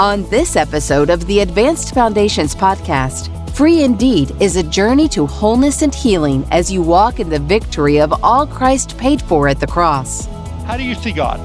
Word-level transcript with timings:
On 0.00 0.28
this 0.28 0.56
episode 0.56 1.08
of 1.08 1.24
the 1.28 1.38
Advanced 1.38 1.94
Foundations 1.94 2.52
podcast, 2.52 3.30
Free 3.50 3.84
Indeed 3.84 4.34
is 4.42 4.56
a 4.56 4.62
journey 4.64 5.06
to 5.10 5.24
wholeness 5.24 5.82
and 5.82 5.94
healing 5.94 6.44
as 6.50 6.68
you 6.68 6.82
walk 6.82 7.20
in 7.20 7.28
the 7.28 7.38
victory 7.38 8.00
of 8.00 8.12
all 8.24 8.44
Christ 8.44 8.98
paid 8.98 9.22
for 9.22 9.46
at 9.46 9.60
the 9.60 9.68
cross. 9.68 10.26
How 10.64 10.76
do 10.76 10.82
you 10.82 10.96
see 10.96 11.12
God? 11.12 11.38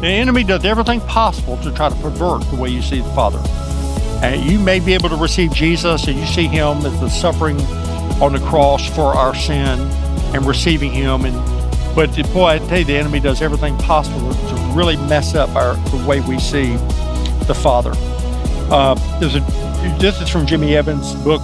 The 0.00 0.06
enemy 0.06 0.44
does 0.44 0.64
everything 0.64 1.00
possible 1.00 1.56
to 1.56 1.72
try 1.72 1.88
to 1.88 1.94
pervert 1.96 2.48
the 2.50 2.54
way 2.54 2.68
you 2.68 2.82
see 2.82 3.00
the 3.00 3.14
Father. 3.14 3.42
And 4.24 4.48
you 4.48 4.60
may 4.60 4.78
be 4.78 4.94
able 4.94 5.08
to 5.08 5.16
receive 5.16 5.52
Jesus 5.52 6.06
and 6.06 6.16
you 6.16 6.26
see 6.26 6.46
him 6.46 6.86
as 6.86 7.00
the 7.00 7.08
suffering 7.08 7.60
on 8.22 8.32
the 8.32 8.46
cross 8.46 8.88
for 8.94 9.12
our 9.12 9.34
sin 9.34 9.80
and 10.36 10.46
receiving 10.46 10.92
him. 10.92 11.24
And 11.24 11.34
but 11.96 12.14
boy, 12.32 12.46
I 12.46 12.58
tell 12.58 12.78
you, 12.78 12.84
the 12.84 12.96
enemy 12.96 13.18
does 13.18 13.42
everything 13.42 13.76
possible 13.78 14.32
to 14.32 14.72
really 14.72 14.96
mess 15.08 15.34
up 15.34 15.50
our 15.56 15.74
the 15.90 16.06
way 16.06 16.20
we 16.20 16.38
see 16.38 16.76
the 17.50 17.54
Father. 17.56 17.90
Uh, 18.70 18.94
there's 19.18 19.34
a 19.34 19.40
this 19.98 20.20
is 20.20 20.28
from 20.28 20.46
Jimmy 20.46 20.76
Evans' 20.76 21.14
book 21.24 21.42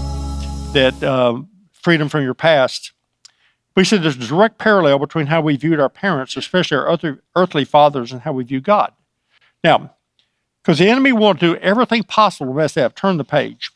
that 0.72 0.94
uh, 1.02 1.42
Freedom 1.72 2.08
from 2.08 2.22
Your 2.22 2.32
Past. 2.32 2.92
We 3.74 3.82
said 3.82 4.04
there's 4.04 4.14
a 4.14 4.20
direct 4.20 4.58
parallel 4.58 5.00
between 5.00 5.26
how 5.26 5.40
we 5.40 5.56
viewed 5.56 5.80
our 5.80 5.88
parents, 5.88 6.36
especially 6.36 6.76
our 6.76 6.86
earthly, 6.86 7.16
earthly 7.34 7.64
fathers, 7.64 8.12
and 8.12 8.20
how 8.20 8.32
we 8.32 8.44
view 8.44 8.60
God. 8.60 8.92
Now, 9.64 9.94
because 10.62 10.78
the 10.78 10.88
enemy 10.88 11.10
will 11.10 11.34
do 11.34 11.56
everything 11.56 12.04
possible 12.04 12.52
to 12.52 12.56
mess 12.56 12.74
that 12.74 12.84
up. 12.84 12.94
Turn 12.94 13.16
the 13.16 13.24
page. 13.24 13.72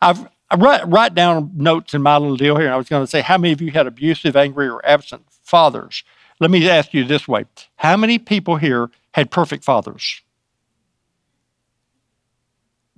I've 0.00 0.30
I 0.50 0.56
write, 0.56 0.88
write 0.88 1.14
down 1.14 1.50
notes 1.54 1.92
in 1.92 2.00
my 2.00 2.16
little 2.16 2.38
deal 2.38 2.56
here, 2.56 2.66
and 2.66 2.74
I 2.74 2.78
was 2.78 2.88
going 2.88 3.02
to 3.02 3.06
say, 3.06 3.20
how 3.20 3.36
many 3.36 3.52
of 3.52 3.60
you 3.60 3.70
had 3.70 3.86
abusive, 3.86 4.34
angry, 4.34 4.66
or 4.66 4.84
absent 4.86 5.24
fathers? 5.28 6.04
Let 6.40 6.50
me 6.50 6.66
ask 6.70 6.94
you 6.94 7.04
this 7.04 7.28
way 7.28 7.44
How 7.76 7.98
many 7.98 8.18
people 8.18 8.56
here 8.56 8.90
had 9.12 9.30
perfect 9.30 9.62
fathers? 9.62 10.22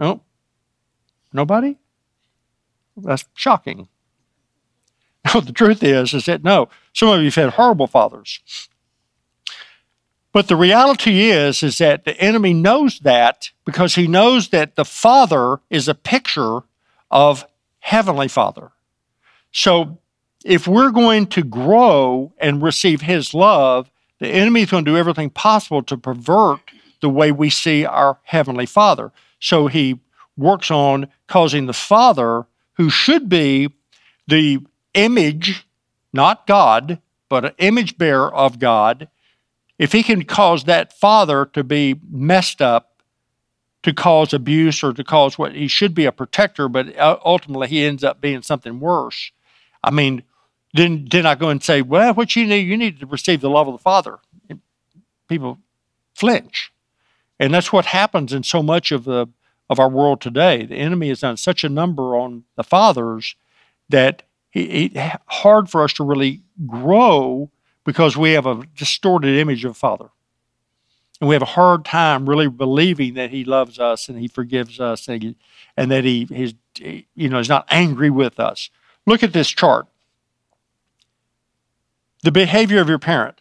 No, 0.03 0.21
nobody? 1.33 1.77
That's 2.97 3.25
shocking. 3.35 3.87
No, 5.33 5.41
the 5.41 5.53
truth 5.53 5.85
is, 5.85 6.13
is 6.13 6.25
that 6.25 6.43
no, 6.43 6.69
some 6.93 7.09
of 7.09 7.21
you 7.21 7.27
have 7.27 7.35
had 7.37 7.51
horrible 7.51 7.87
fathers. 7.87 8.41
But 10.33 10.49
the 10.49 10.57
reality 10.57 11.31
is, 11.31 11.63
is 11.63 11.79
that 11.79 12.05
the 12.05 12.19
enemy 12.21 12.53
knows 12.53 12.99
that 13.01 13.51
because 13.65 13.95
he 13.95 14.09
knows 14.09 14.49
that 14.49 14.75
the 14.75 14.85
Father 14.85 15.61
is 15.71 15.87
a 15.87 15.95
picture 15.95 16.63
of 17.13 17.47
Heavenly 17.79 18.27
Father. 18.27 18.73
So 19.53 19.99
if 20.45 20.67
we're 20.67 20.91
going 20.91 21.27
to 21.29 21.45
grow 21.45 22.33
and 22.39 22.61
receive 22.61 23.03
His 23.03 23.35
love, 23.35 23.89
the 24.19 24.29
enemy 24.29 24.63
is 24.63 24.71
going 24.73 24.85
to 24.85 24.91
do 24.91 24.97
everything 24.97 25.31
possible 25.31 25.83
to 25.85 25.97
pervert 25.97 26.61
the 27.01 27.11
way 27.11 27.31
we 27.31 27.51
see 27.51 27.85
our 27.85 28.19
Heavenly 28.25 28.67
Father. 28.67 29.13
So 29.43 29.67
he 29.67 29.99
works 30.37 30.71
on 30.71 31.09
causing 31.27 31.67
the 31.67 31.73
Father, 31.73 32.47
who 32.75 32.89
should 32.89 33.29
be 33.29 33.69
the 34.29 34.61
image, 34.95 35.67
not 36.13 36.47
God, 36.47 37.01
but 37.29 37.45
an 37.45 37.53
image 37.59 37.99
bearer 37.99 38.33
of 38.33 38.59
God, 38.59 39.09
if 39.79 39.93
he 39.93 40.03
can 40.03 40.25
cause 40.25 40.65
that 40.65 40.93
father 40.93 41.45
to 41.47 41.65
be 41.65 41.99
messed 42.09 42.63
up, 42.63 43.03
to 43.83 43.93
cause 43.93 44.33
abuse 44.33 44.85
or 44.85 44.93
to 44.93 45.03
cause 45.03 45.37
what 45.37 45.55
he 45.55 45.67
should 45.67 45.93
be 45.93 46.05
a 46.05 46.13
protector, 46.13 46.69
but 46.69 46.97
ultimately 46.99 47.67
he 47.67 47.85
ends 47.85 48.05
up 48.05 48.21
being 48.21 48.43
something 48.43 48.79
worse. 48.79 49.33
I 49.83 49.91
mean, 49.91 50.23
then 50.73 51.09
then 51.11 51.27
I 51.27 51.35
go 51.35 51.49
and 51.49 51.63
say, 51.63 51.83
well, 51.83 52.15
what 52.15 52.37
you 52.37 52.47
need, 52.47 52.61
you 52.61 52.77
need 52.77 53.01
to 53.01 53.07
receive 53.07 53.41
the 53.41 53.51
love 53.51 53.67
of 53.67 53.75
the 53.75 53.83
Father. 53.83 54.19
People 55.29 55.59
flinch, 56.15 56.72
and 57.39 57.53
that's 57.53 57.73
what 57.73 57.87
happens 57.87 58.33
in 58.33 58.43
so 58.43 58.63
much 58.63 58.93
of 58.93 59.05
the 59.05 59.29
of 59.71 59.81
our 59.81 59.89
world 59.89 60.21
today. 60.21 60.67
The 60.67 60.77
enemy 60.77 61.09
has 61.09 61.21
done 61.21 61.37
such 61.37 61.65
a 61.65 61.69
number 61.69 62.17
on 62.17 62.45
the 62.57 62.65
fathers 62.65 63.37
that 63.89 64.23
it's 64.53 64.95
hard 65.27 65.71
for 65.71 65.83
us 65.83 65.95
to 65.95 66.05
really 66.05 66.43
grow 66.67 67.51
because 67.85 68.17
we 68.17 68.33
have 68.33 68.47
a 68.47 68.63
distorted 68.77 69.39
image 69.39 69.65
of 69.65 69.77
Father. 69.77 70.11
And 71.21 71.29
we 71.29 71.35
have 71.35 71.43
a 71.43 71.47
hard 71.47 71.85
time 71.85 72.29
really 72.29 72.49
believing 72.49 73.15
that 73.15 73.31
He 73.31 73.45
loves 73.45 73.79
us 73.79 74.09
and 74.09 74.19
He 74.19 74.29
forgives 74.29 74.79
us 74.79 75.09
and, 75.09 75.23
he, 75.23 75.37
and 75.77 75.91
that 75.91 76.05
He 76.05 76.25
he's, 76.25 76.55
you 77.15 77.29
know, 77.29 77.39
is 77.39 77.49
not 77.49 77.67
angry 77.71 78.11
with 78.11 78.39
us. 78.39 78.71
Look 79.07 79.23
at 79.23 79.33
this 79.33 79.49
chart. 79.49 79.87
The 82.23 82.33
behavior 82.33 82.81
of 82.81 82.89
your 82.89 82.99
parent. 82.99 83.39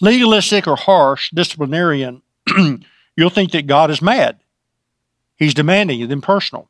Legalistic 0.00 0.66
or 0.66 0.76
harsh 0.76 1.30
disciplinarian, 1.30 2.22
you'll 3.16 3.30
think 3.30 3.52
that 3.52 3.66
God 3.66 3.90
is 3.90 4.00
mad. 4.00 4.38
He's 5.36 5.54
demanding 5.54 6.02
and 6.02 6.12
impersonal 6.12 6.68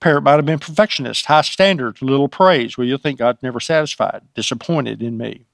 parent 0.00 0.24
might 0.24 0.36
have 0.36 0.46
been 0.46 0.58
perfectionist, 0.58 1.26
high 1.26 1.42
standards, 1.42 2.02
little 2.02 2.28
praise. 2.28 2.76
Well, 2.76 2.86
you'll 2.86 2.98
think 2.98 3.18
God's 3.18 3.42
never 3.42 3.60
satisfied, 3.60 4.22
disappointed 4.34 5.02
in 5.02 5.18
me. 5.18 5.46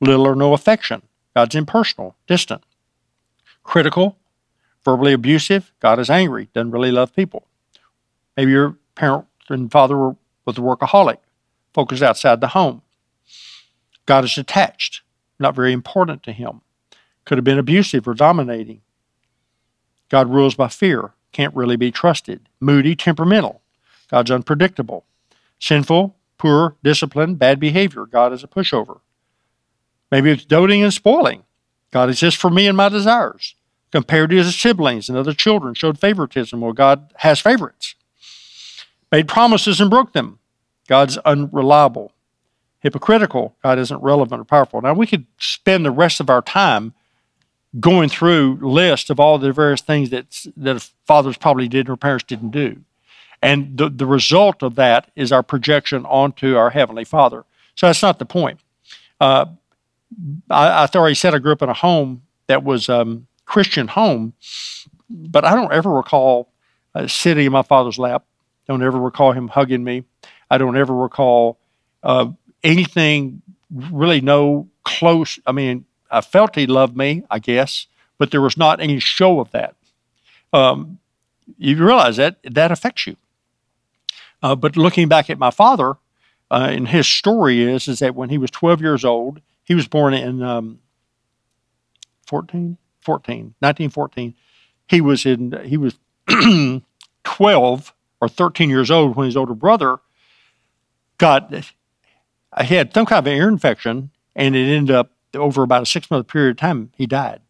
Little 0.00 0.26
or 0.26 0.36
no 0.36 0.52
affection. 0.52 1.00
God's 1.34 1.54
impersonal, 1.54 2.16
distant. 2.26 2.62
Critical, 3.62 4.18
verbally 4.84 5.12
abusive. 5.12 5.72
God 5.80 5.98
is 5.98 6.10
angry, 6.10 6.48
doesn't 6.52 6.72
really 6.72 6.92
love 6.92 7.14
people. 7.14 7.46
Maybe 8.36 8.52
your 8.52 8.76
parent 8.94 9.26
and 9.48 9.70
father 9.70 9.96
were, 9.96 10.16
was 10.44 10.58
a 10.58 10.60
workaholic, 10.60 11.18
focused 11.72 12.02
outside 12.02 12.40
the 12.40 12.48
home. 12.48 12.82
God 14.06 14.24
is 14.24 14.34
detached, 14.34 15.02
not 15.38 15.54
very 15.54 15.72
important 15.72 16.22
to 16.22 16.32
him. 16.32 16.62
Could 17.24 17.38
have 17.38 17.44
been 17.44 17.58
abusive 17.58 18.06
or 18.06 18.14
dominating. 18.14 18.80
God 20.08 20.30
rules 20.30 20.54
by 20.54 20.68
fear, 20.68 21.12
can't 21.32 21.54
really 21.54 21.76
be 21.76 21.90
trusted. 21.90 22.48
Moody, 22.60 22.94
temperamental, 22.94 23.60
God's 24.08 24.30
unpredictable. 24.30 25.04
Sinful, 25.58 26.16
poor, 26.38 26.76
disciplined, 26.82 27.38
bad 27.38 27.58
behavior. 27.58 28.06
God 28.06 28.32
is 28.32 28.44
a 28.44 28.48
pushover. 28.48 29.00
Maybe 30.10 30.30
it's 30.30 30.44
doting 30.44 30.82
and 30.82 30.94
spoiling. 30.94 31.42
God 31.90 32.08
exists 32.08 32.40
for 32.40 32.50
me 32.50 32.68
and 32.68 32.76
my 32.76 32.88
desires. 32.88 33.54
Compared 33.90 34.30
to 34.30 34.36
his 34.36 34.58
siblings 34.58 35.08
and 35.08 35.16
other 35.16 35.32
children, 35.32 35.74
showed 35.74 35.98
favoritism. 35.98 36.60
Well, 36.60 36.72
God 36.72 37.12
has 37.18 37.40
favorites. 37.40 37.94
Made 39.10 39.28
promises 39.28 39.80
and 39.80 39.90
broke 39.90 40.12
them. 40.12 40.38
God's 40.88 41.16
unreliable. 41.18 42.12
Hypocritical. 42.86 43.56
God 43.64 43.80
isn't 43.80 44.00
relevant 44.00 44.40
or 44.40 44.44
powerful. 44.44 44.80
Now, 44.80 44.94
we 44.94 45.08
could 45.08 45.26
spend 45.38 45.84
the 45.84 45.90
rest 45.90 46.20
of 46.20 46.30
our 46.30 46.40
time 46.40 46.94
going 47.80 48.08
through 48.08 48.60
lists 48.62 49.10
of 49.10 49.18
all 49.18 49.38
the 49.38 49.52
various 49.52 49.80
things 49.80 50.10
that, 50.10 50.46
that 50.56 50.88
fathers 51.04 51.36
probably 51.36 51.66
did 51.66 51.88
or 51.88 51.96
parents 51.96 52.24
didn't 52.24 52.50
do. 52.50 52.80
And 53.42 53.76
the, 53.76 53.88
the 53.88 54.06
result 54.06 54.62
of 54.62 54.76
that 54.76 55.10
is 55.16 55.32
our 55.32 55.42
projection 55.42 56.06
onto 56.06 56.56
our 56.56 56.70
Heavenly 56.70 57.02
Father. 57.02 57.44
So 57.74 57.88
that's 57.88 58.02
not 58.02 58.20
the 58.20 58.24
point. 58.24 58.60
Uh, 59.20 59.46
I, 60.48 60.84
I 60.84 60.88
already 60.94 61.16
said 61.16 61.34
I 61.34 61.38
grew 61.38 61.52
up 61.52 61.62
in 61.62 61.68
a 61.68 61.74
home 61.74 62.22
that 62.46 62.62
was 62.62 62.88
um, 62.88 63.26
Christian 63.46 63.88
home, 63.88 64.32
but 65.10 65.44
I 65.44 65.56
don't 65.56 65.72
ever 65.72 65.90
recall 65.90 66.52
uh, 66.94 67.08
sitting 67.08 67.46
in 67.46 67.52
my 67.52 67.62
father's 67.62 67.98
lap. 67.98 68.24
Don't 68.68 68.80
ever 68.84 69.00
recall 69.00 69.32
him 69.32 69.48
hugging 69.48 69.82
me. 69.82 70.04
I 70.48 70.58
don't 70.58 70.76
ever 70.76 70.94
recall 70.94 71.58
uh, 72.04 72.28
anything 72.66 73.42
really 73.70 74.20
no 74.20 74.68
close. 74.84 75.38
I 75.46 75.52
mean, 75.52 75.86
I 76.10 76.20
felt 76.20 76.56
he 76.56 76.66
loved 76.66 76.96
me, 76.96 77.22
I 77.30 77.38
guess, 77.38 77.86
but 78.18 78.30
there 78.30 78.40
was 78.40 78.56
not 78.56 78.80
any 78.80 78.98
show 78.98 79.40
of 79.40 79.50
that. 79.52 79.74
Um, 80.52 80.98
you 81.58 81.76
realize 81.76 82.16
that 82.16 82.38
that 82.42 82.72
affects 82.72 83.06
you. 83.06 83.16
Uh, 84.42 84.54
but 84.54 84.76
looking 84.76 85.08
back 85.08 85.30
at 85.30 85.38
my 85.38 85.50
father, 85.50 85.96
uh, 86.50 86.68
and 86.70 86.88
his 86.88 87.06
story 87.06 87.62
is 87.62 87.88
is 87.88 88.00
that 88.00 88.14
when 88.14 88.30
he 88.30 88.38
was 88.38 88.50
12 88.50 88.80
years 88.80 89.04
old, 89.04 89.40
he 89.64 89.74
was 89.74 89.88
born 89.88 90.14
in 90.14 90.42
um, 90.42 90.80
14, 92.26 92.76
14, 93.00 93.54
1914. 93.58 94.34
He 94.88 95.00
was 95.00 95.26
in 95.26 95.58
he 95.64 95.76
was 95.76 95.98
12 97.24 97.94
or 98.20 98.28
13 98.28 98.70
years 98.70 98.90
old 98.90 99.16
when 99.16 99.26
his 99.26 99.36
older 99.36 99.54
brother 99.54 99.98
got 101.18 101.50
he 102.64 102.74
had 102.74 102.92
some 102.94 103.06
kind 103.06 103.18
of 103.18 103.32
an 103.32 103.38
ear 103.38 103.48
infection, 103.48 104.10
and 104.34 104.56
it 104.56 104.68
ended 104.68 104.94
up 104.94 105.12
over 105.34 105.62
about 105.62 105.82
a 105.82 105.86
six 105.86 106.10
month 106.10 106.28
period 106.28 106.52
of 106.52 106.56
time 106.56 106.90
he 106.96 107.06
died, 107.06 107.40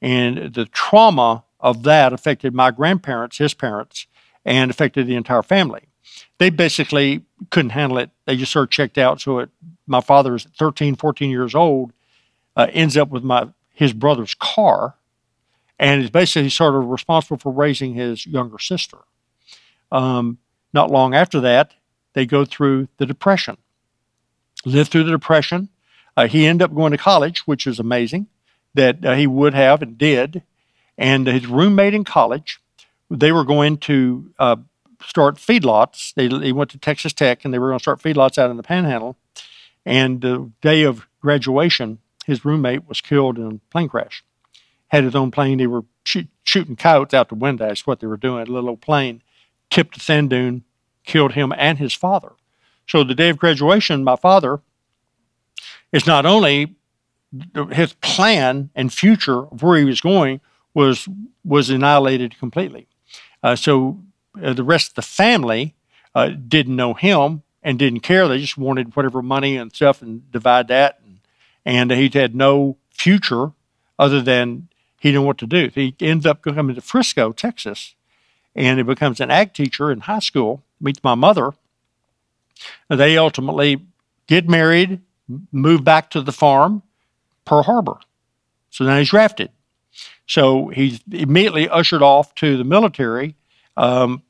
and 0.00 0.54
the 0.54 0.66
trauma 0.66 1.44
of 1.58 1.82
that 1.82 2.12
affected 2.12 2.54
my 2.54 2.70
grandparents, 2.70 3.38
his 3.38 3.54
parents, 3.54 4.06
and 4.44 4.70
affected 4.70 5.06
the 5.06 5.16
entire 5.16 5.42
family 5.42 5.90
they 6.38 6.50
basically 6.50 7.22
couldn't 7.50 7.70
handle 7.70 7.98
it. 7.98 8.10
They 8.24 8.36
just 8.36 8.52
sort 8.52 8.64
of 8.64 8.70
checked 8.70 8.98
out. 8.98 9.20
So 9.20 9.40
it, 9.40 9.50
my 9.86 10.00
father 10.00 10.34
is 10.34 10.44
13, 10.58 10.96
14 10.96 11.30
years 11.30 11.54
old, 11.54 11.92
uh, 12.56 12.66
ends 12.72 12.96
up 12.96 13.10
with 13.10 13.22
my 13.22 13.48
his 13.72 13.92
brother's 13.92 14.34
car, 14.34 14.94
and 15.78 16.02
is 16.02 16.10
basically 16.10 16.50
sort 16.50 16.74
of 16.74 16.86
responsible 16.86 17.38
for 17.38 17.52
raising 17.52 17.94
his 17.94 18.26
younger 18.26 18.58
sister. 18.58 18.98
Um, 19.92 20.38
not 20.72 20.90
long 20.90 21.14
after 21.14 21.40
that, 21.40 21.74
they 22.12 22.26
go 22.26 22.44
through 22.44 22.88
the 22.98 23.06
depression. 23.06 23.56
Live 24.64 24.88
through 24.88 25.04
the 25.04 25.10
depression. 25.10 25.68
Uh, 26.16 26.26
he 26.26 26.46
ended 26.46 26.64
up 26.64 26.74
going 26.74 26.92
to 26.92 26.98
college, 26.98 27.40
which 27.46 27.66
is 27.66 27.78
amazing. 27.78 28.26
that 28.74 29.04
uh, 29.04 29.14
he 29.14 29.26
would 29.26 29.54
have 29.54 29.82
and 29.82 29.98
did. 29.98 30.42
And 30.98 31.26
his 31.26 31.46
roommate 31.46 31.94
in 31.94 32.04
college, 32.04 32.60
they 33.10 33.32
were 33.32 33.44
going 33.44 33.78
to 33.78 34.32
uh, 34.38 34.56
start 35.02 35.36
feedlots. 35.36 36.12
They, 36.14 36.28
they 36.28 36.52
went 36.52 36.70
to 36.70 36.78
Texas 36.78 37.12
Tech 37.12 37.44
and 37.44 37.52
they 37.52 37.58
were 37.58 37.68
going 37.68 37.78
to 37.78 37.82
start 37.82 38.02
feedlots 38.02 38.38
out 38.38 38.50
in 38.50 38.56
the 38.56 38.62
Panhandle. 38.62 39.16
And 39.86 40.20
the 40.20 40.50
day 40.60 40.82
of 40.82 41.06
graduation, 41.20 41.98
his 42.26 42.44
roommate 42.44 42.86
was 42.86 43.00
killed 43.00 43.38
in 43.38 43.46
a 43.46 43.72
plane 43.72 43.88
crash. 43.88 44.22
Had 44.88 45.04
his 45.04 45.14
own 45.14 45.30
plane. 45.30 45.58
They 45.58 45.66
were 45.66 45.84
shoot, 46.04 46.28
shooting 46.44 46.76
coyotes 46.76 47.14
out 47.14 47.28
the 47.28 47.34
window. 47.34 47.66
That's 47.66 47.86
what 47.86 48.00
they 48.00 48.06
were 48.06 48.16
doing. 48.16 48.46
A 48.46 48.52
little 48.52 48.76
plane 48.76 49.22
tipped 49.70 49.94
the 49.94 50.00
sand 50.00 50.30
dune, 50.30 50.64
killed 51.04 51.32
him 51.32 51.52
and 51.56 51.78
his 51.78 51.94
father. 51.94 52.32
So 52.90 53.04
the 53.04 53.14
day 53.14 53.28
of 53.28 53.38
graduation, 53.38 54.02
my 54.02 54.16
father 54.16 54.62
is 55.92 56.08
not 56.08 56.26
only 56.26 56.74
his 57.70 57.92
plan 57.92 58.70
and 58.74 58.92
future 58.92 59.42
of 59.42 59.62
where 59.62 59.78
he 59.78 59.84
was 59.84 60.00
going 60.00 60.40
was 60.74 61.08
was 61.44 61.70
annihilated 61.70 62.36
completely. 62.40 62.88
Uh, 63.44 63.54
so 63.54 64.00
uh, 64.42 64.54
the 64.54 64.64
rest 64.64 64.88
of 64.88 64.94
the 64.96 65.02
family 65.02 65.76
uh, 66.16 66.30
didn't 66.30 66.74
know 66.74 66.94
him 66.94 67.44
and 67.62 67.78
didn't 67.78 68.00
care. 68.00 68.26
They 68.26 68.40
just 68.40 68.58
wanted 68.58 68.96
whatever 68.96 69.22
money 69.22 69.56
and 69.56 69.72
stuff 69.72 70.02
and 70.02 70.28
divide 70.32 70.66
that. 70.66 71.00
And, 71.04 71.20
and 71.64 71.92
he 71.92 72.08
had 72.08 72.34
no 72.34 72.76
future 72.90 73.52
other 74.00 74.20
than 74.20 74.66
he 74.98 75.10
didn't 75.10 75.22
know 75.22 75.26
what 75.28 75.38
to 75.38 75.46
do. 75.46 75.70
He 75.72 75.94
ends 76.00 76.26
up 76.26 76.42
coming 76.42 76.74
to 76.74 76.80
Frisco, 76.80 77.30
Texas, 77.30 77.94
and 78.56 78.80
he 78.80 78.82
becomes 78.82 79.20
an 79.20 79.30
ag 79.30 79.54
teacher 79.54 79.92
in 79.92 80.00
high 80.00 80.18
school, 80.18 80.64
meets 80.80 81.04
my 81.04 81.14
mother. 81.14 81.52
They 82.88 83.18
ultimately 83.18 83.80
get 84.26 84.48
married, 84.48 85.00
move 85.52 85.84
back 85.84 86.10
to 86.10 86.20
the 86.20 86.32
farm, 86.32 86.82
Pearl 87.44 87.62
Harbor. 87.62 87.98
So 88.70 88.84
now 88.84 88.98
he's 88.98 89.10
drafted. 89.10 89.50
So 90.26 90.68
he's 90.68 91.00
immediately 91.10 91.68
ushered 91.68 92.02
off 92.02 92.34
to 92.36 92.56
the 92.56 92.64
military. 92.64 93.34
Um, 93.76 94.22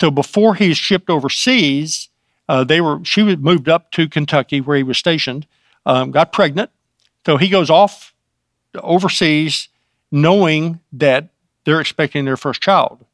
so 0.00 0.10
before 0.10 0.54
he's 0.54 0.78
shipped 0.78 1.10
overseas, 1.10 2.08
uh, 2.48 2.64
they 2.64 2.80
were 2.80 3.04
she 3.04 3.22
was 3.22 3.36
moved 3.36 3.68
up 3.68 3.90
to 3.92 4.08
Kentucky 4.08 4.60
where 4.60 4.76
he 4.76 4.82
was 4.82 4.98
stationed, 4.98 5.46
um, 5.86 6.10
got 6.10 6.32
pregnant. 6.32 6.70
So 7.26 7.36
he 7.36 7.48
goes 7.48 7.70
off 7.70 8.14
overseas, 8.74 9.68
knowing 10.10 10.80
that 10.92 11.28
they're 11.64 11.80
expecting 11.80 12.24
their 12.24 12.36
first 12.36 12.60
child. 12.60 13.04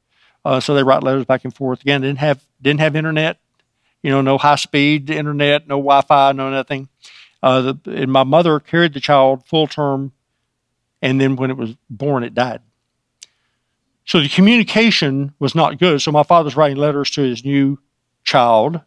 Uh, 0.44 0.60
so 0.60 0.74
they 0.74 0.82
write 0.82 1.02
letters 1.02 1.24
back 1.24 1.44
and 1.44 1.54
forth. 1.54 1.80
Again, 1.82 2.00
didn't 2.00 2.18
have 2.18 2.44
didn't 2.62 2.80
have 2.80 2.96
internet, 2.96 3.38
you 4.02 4.10
know, 4.10 4.20
no 4.20 4.38
high 4.38 4.56
speed 4.56 5.10
internet, 5.10 5.66
no 5.66 5.76
Wi 5.76 6.00
Fi, 6.02 6.32
no 6.32 6.50
nothing. 6.50 6.88
Uh, 7.42 7.60
the, 7.60 7.78
and 7.86 8.12
my 8.12 8.24
mother 8.24 8.60
carried 8.60 8.94
the 8.94 9.00
child 9.00 9.46
full 9.46 9.66
term, 9.66 10.12
and 11.02 11.20
then 11.20 11.36
when 11.36 11.50
it 11.50 11.56
was 11.56 11.76
born, 11.88 12.24
it 12.24 12.34
died. 12.34 12.60
So 14.04 14.20
the 14.20 14.28
communication 14.28 15.34
was 15.38 15.54
not 15.54 15.78
good. 15.78 16.00
So 16.00 16.10
my 16.10 16.22
father's 16.22 16.56
writing 16.56 16.78
letters 16.78 17.10
to 17.10 17.22
his 17.22 17.44
new 17.44 17.78
child, 18.24 18.80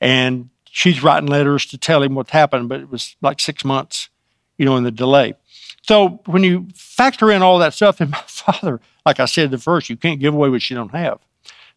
and 0.00 0.50
she's 0.64 1.02
writing 1.02 1.28
letters 1.28 1.66
to 1.66 1.78
tell 1.78 2.02
him 2.02 2.14
what 2.14 2.30
happened, 2.30 2.68
but 2.68 2.80
it 2.80 2.90
was 2.90 3.16
like 3.20 3.40
six 3.40 3.64
months, 3.64 4.10
you 4.58 4.64
know, 4.64 4.76
in 4.76 4.84
the 4.84 4.90
delay. 4.90 5.34
So 5.82 6.20
when 6.26 6.44
you 6.44 6.68
factor 6.74 7.30
in 7.30 7.42
all 7.42 7.58
that 7.60 7.74
stuff, 7.74 8.00
and 8.00 8.10
my 8.10 8.22
father, 8.26 8.80
like 9.06 9.20
I 9.20 9.24
said 9.24 9.50
the 9.50 9.58
first, 9.58 9.88
you 9.88 9.96
can't 9.96 10.20
give 10.20 10.34
away 10.34 10.50
what 10.50 10.68
you 10.68 10.76
don't 10.76 10.94
have. 10.94 11.18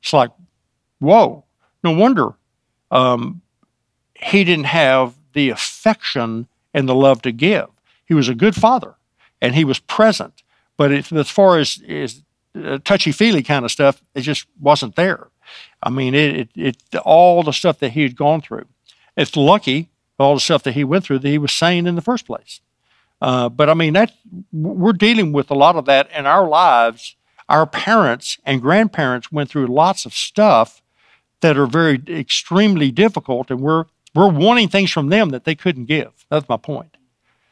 It's 0.02 0.14
like, 0.14 0.32
whoa, 1.00 1.46
no 1.84 1.92
wonder 1.92 2.34
um, 2.92 3.42
he 4.16 4.44
didn't 4.44 4.66
have 4.66 5.16
the 5.34 5.50
affection 5.50 6.48
and 6.74 6.88
the 6.88 6.96
love 6.96 7.22
to 7.24 7.32
give. 7.32 7.68
He 8.06 8.14
was 8.14 8.30
a 8.30 8.36
good 8.36 8.56
father 8.56 8.96
and 9.42 9.56
he 9.56 9.66
was 9.66 9.80
present. 9.80 10.44
But 10.78 10.92
it, 10.92 11.12
as 11.12 11.30
far 11.30 11.58
as, 11.58 11.82
as 11.88 12.24
uh, 12.56 12.80
touchy 12.84 13.12
feely 13.12 13.44
kind 13.44 13.66
of 13.66 13.72
stuff, 13.72 14.02
it 14.14 14.22
just 14.22 14.46
wasn't 14.60 14.96
there. 14.96 15.28
I 15.82 15.90
mean, 15.90 16.14
it, 16.14 16.36
it, 16.36 16.50
it, 16.92 16.96
all 17.04 17.44
the 17.44 17.54
stuff 17.54 17.80
that 17.80 17.92
he 17.92 18.04
had 18.04 18.16
gone 18.16 18.42
through. 18.42 18.68
It's 19.18 19.36
lucky 19.36 19.90
all 20.22 20.36
the 20.36 20.40
stuff 20.40 20.64
that 20.64 20.74
he 20.74 20.84
went 20.84 21.04
through 21.04 21.20
that 21.20 21.28
he 21.28 21.38
was 21.38 21.52
sane 21.52 21.88
in 21.88 21.96
the 21.96 22.02
first 22.02 22.26
place. 22.26 22.62
Uh, 23.22 23.50
but 23.50 23.70
I 23.70 23.74
mean, 23.74 23.94
that 23.94 24.14
we're 24.52 24.94
dealing 24.94 25.32
with 25.32 25.52
a 25.52 25.56
lot 25.56 25.76
of 25.76 25.86
that 25.86 26.10
in 26.16 26.26
our 26.26 26.48
lives. 26.48 27.16
Our 27.50 27.66
parents 27.66 28.40
and 28.46 28.62
grandparents 28.62 29.32
went 29.32 29.50
through 29.50 29.68
lots 29.68 30.06
of 30.06 30.14
stuff 30.14 30.82
that 31.42 31.58
are 31.58 31.68
very 31.68 32.02
extremely 32.08 32.92
difficult, 32.92 33.52
and 33.52 33.60
we're 33.60 33.86
we're 34.14 34.30
wanting 34.30 34.68
things 34.68 34.92
from 34.92 35.10
them 35.10 35.30
that 35.30 35.46
they 35.46 35.56
couldn't 35.56 35.86
give. 35.86 36.26
That's 36.30 36.48
my 36.50 36.58
point. 36.58 36.98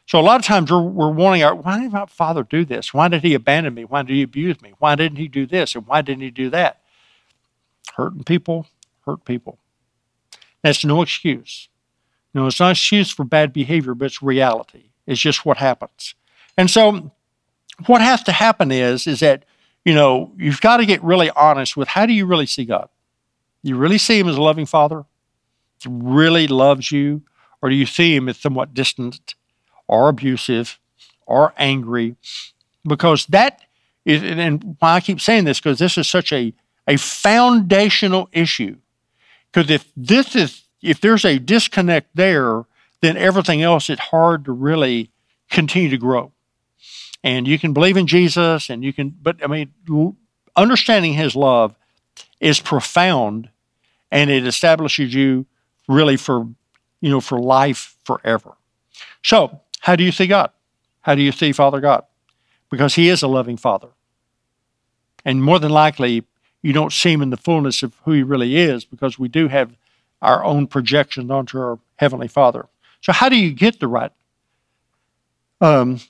So 0.06 0.18
a 0.18 0.22
lot 0.22 0.40
of 0.40 0.44
times 0.44 0.70
we're, 0.72 0.82
we're 0.82 1.10
wanting 1.12 1.44
our, 1.44 1.54
why 1.54 1.80
did 1.80 1.92
my 1.92 2.04
father 2.06 2.42
do 2.42 2.64
this? 2.64 2.92
Why 2.92 3.06
did 3.06 3.22
he 3.22 3.32
abandon 3.32 3.74
me? 3.74 3.84
Why 3.84 4.02
did 4.02 4.14
he 4.14 4.22
abuse 4.22 4.60
me? 4.60 4.72
Why 4.78 4.96
didn't 4.96 5.18
he 5.18 5.28
do 5.28 5.46
this? 5.46 5.74
And 5.76 5.86
why 5.86 6.02
didn't 6.02 6.22
he 6.22 6.30
do 6.30 6.50
that? 6.50 6.82
Hurting 7.94 8.24
people, 8.24 8.66
hurt 9.06 9.24
people. 9.24 9.58
That's 10.62 10.84
no 10.84 11.00
excuse. 11.00 11.68
No, 12.34 12.48
it's 12.48 12.60
not 12.60 12.72
excuse 12.72 13.10
for 13.10 13.24
bad 13.24 13.52
behavior, 13.52 13.94
but 13.94 14.06
it's 14.06 14.20
reality. 14.20 14.90
It's 15.06 15.20
just 15.20 15.46
what 15.46 15.58
happens. 15.58 16.14
And 16.56 16.68
so 16.68 17.12
what 17.86 18.02
has 18.02 18.22
to 18.24 18.32
happen 18.32 18.70
is, 18.70 19.06
is 19.06 19.20
that, 19.20 19.44
you 19.84 19.94
know, 19.94 20.32
you've 20.36 20.60
got 20.60 20.78
to 20.78 20.86
get 20.86 21.02
really 21.02 21.30
honest 21.30 21.76
with 21.76 21.88
how 21.88 22.04
do 22.04 22.12
you 22.12 22.26
really 22.26 22.46
see 22.46 22.64
God? 22.64 22.88
You 23.62 23.76
really 23.76 23.98
see 23.98 24.18
him 24.18 24.28
as 24.28 24.36
a 24.36 24.42
loving 24.42 24.66
father? 24.66 25.04
really 25.88 26.46
loves 26.46 26.90
you, 26.90 27.22
or 27.62 27.70
do 27.70 27.74
you 27.74 27.86
see 27.86 28.14
him 28.14 28.28
as 28.28 28.36
somewhat 28.36 28.74
distant 28.74 29.34
or 29.86 30.08
abusive 30.08 30.78
or 31.26 31.54
angry? 31.56 32.16
Because 32.86 33.26
that 33.26 33.62
is, 34.04 34.22
and 34.22 34.76
why 34.78 34.94
I 34.94 35.00
keep 35.00 35.20
saying 35.20 35.44
this, 35.44 35.60
because 35.60 35.78
this 35.78 35.98
is 35.98 36.08
such 36.08 36.32
a, 36.32 36.52
a 36.86 36.96
foundational 36.96 38.28
issue. 38.32 38.76
Because 39.52 39.70
if 39.70 39.90
this 39.96 40.34
is, 40.34 40.64
if 40.82 41.00
there's 41.00 41.24
a 41.24 41.38
disconnect 41.38 42.14
there, 42.14 42.64
then 43.00 43.16
everything 43.16 43.62
else 43.62 43.90
is 43.90 43.98
hard 43.98 44.44
to 44.44 44.52
really 44.52 45.10
continue 45.50 45.90
to 45.90 45.98
grow. 45.98 46.32
And 47.22 47.46
you 47.46 47.58
can 47.58 47.74
believe 47.74 47.96
in 47.96 48.06
Jesus, 48.06 48.70
and 48.70 48.82
you 48.82 48.92
can, 48.92 49.14
but 49.20 49.42
I 49.42 49.46
mean, 49.46 50.14
understanding 50.56 51.14
his 51.14 51.36
love 51.36 51.74
is 52.40 52.60
profound 52.60 53.50
and 54.10 54.30
it 54.30 54.46
establishes 54.46 55.14
you 55.14 55.46
really 55.88 56.16
for, 56.16 56.46
you 57.00 57.10
know, 57.10 57.20
for 57.20 57.38
life 57.38 57.96
forever. 58.04 58.56
So, 59.22 59.60
how 59.80 59.96
do 59.96 60.04
you 60.04 60.12
see 60.12 60.26
God? 60.26 60.50
How 61.02 61.14
do 61.14 61.22
you 61.22 61.32
see 61.32 61.52
Father 61.52 61.80
God? 61.80 62.04
Because 62.70 62.94
He 62.94 63.08
is 63.08 63.22
a 63.22 63.28
loving 63.28 63.56
Father. 63.56 63.88
And 65.24 65.42
more 65.42 65.58
than 65.58 65.70
likely, 65.70 66.24
you 66.62 66.72
don't 66.72 66.92
see 66.92 67.12
Him 67.12 67.22
in 67.22 67.30
the 67.30 67.36
fullness 67.36 67.82
of 67.82 67.94
who 68.04 68.12
He 68.12 68.22
really 68.22 68.56
is 68.56 68.84
because 68.84 69.18
we 69.18 69.28
do 69.28 69.48
have 69.48 69.76
our 70.22 70.44
own 70.44 70.66
projections 70.66 71.30
onto 71.30 71.58
our 71.58 71.78
Heavenly 71.96 72.28
Father. 72.28 72.66
So, 73.02 73.12
how 73.12 73.28
do 73.28 73.36
you 73.36 73.52
get 73.52 73.80
the 73.80 73.88
right, 73.88 74.12
um, 75.60 76.00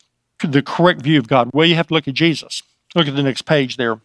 the 0.43 0.63
correct 0.63 1.03
view 1.03 1.19
of 1.19 1.29
God? 1.29 1.51
Well, 1.53 1.67
you 1.67 1.77
have 1.77 1.89
to 1.89 1.95
look 1.95 2.09
at 2.09 2.15
Jesus. 2.15 2.63
Look 2.95 3.07
at 3.07 3.15
the 3.15 3.23
next 3.23 3.43
page 3.43 3.77
there. 3.77 4.01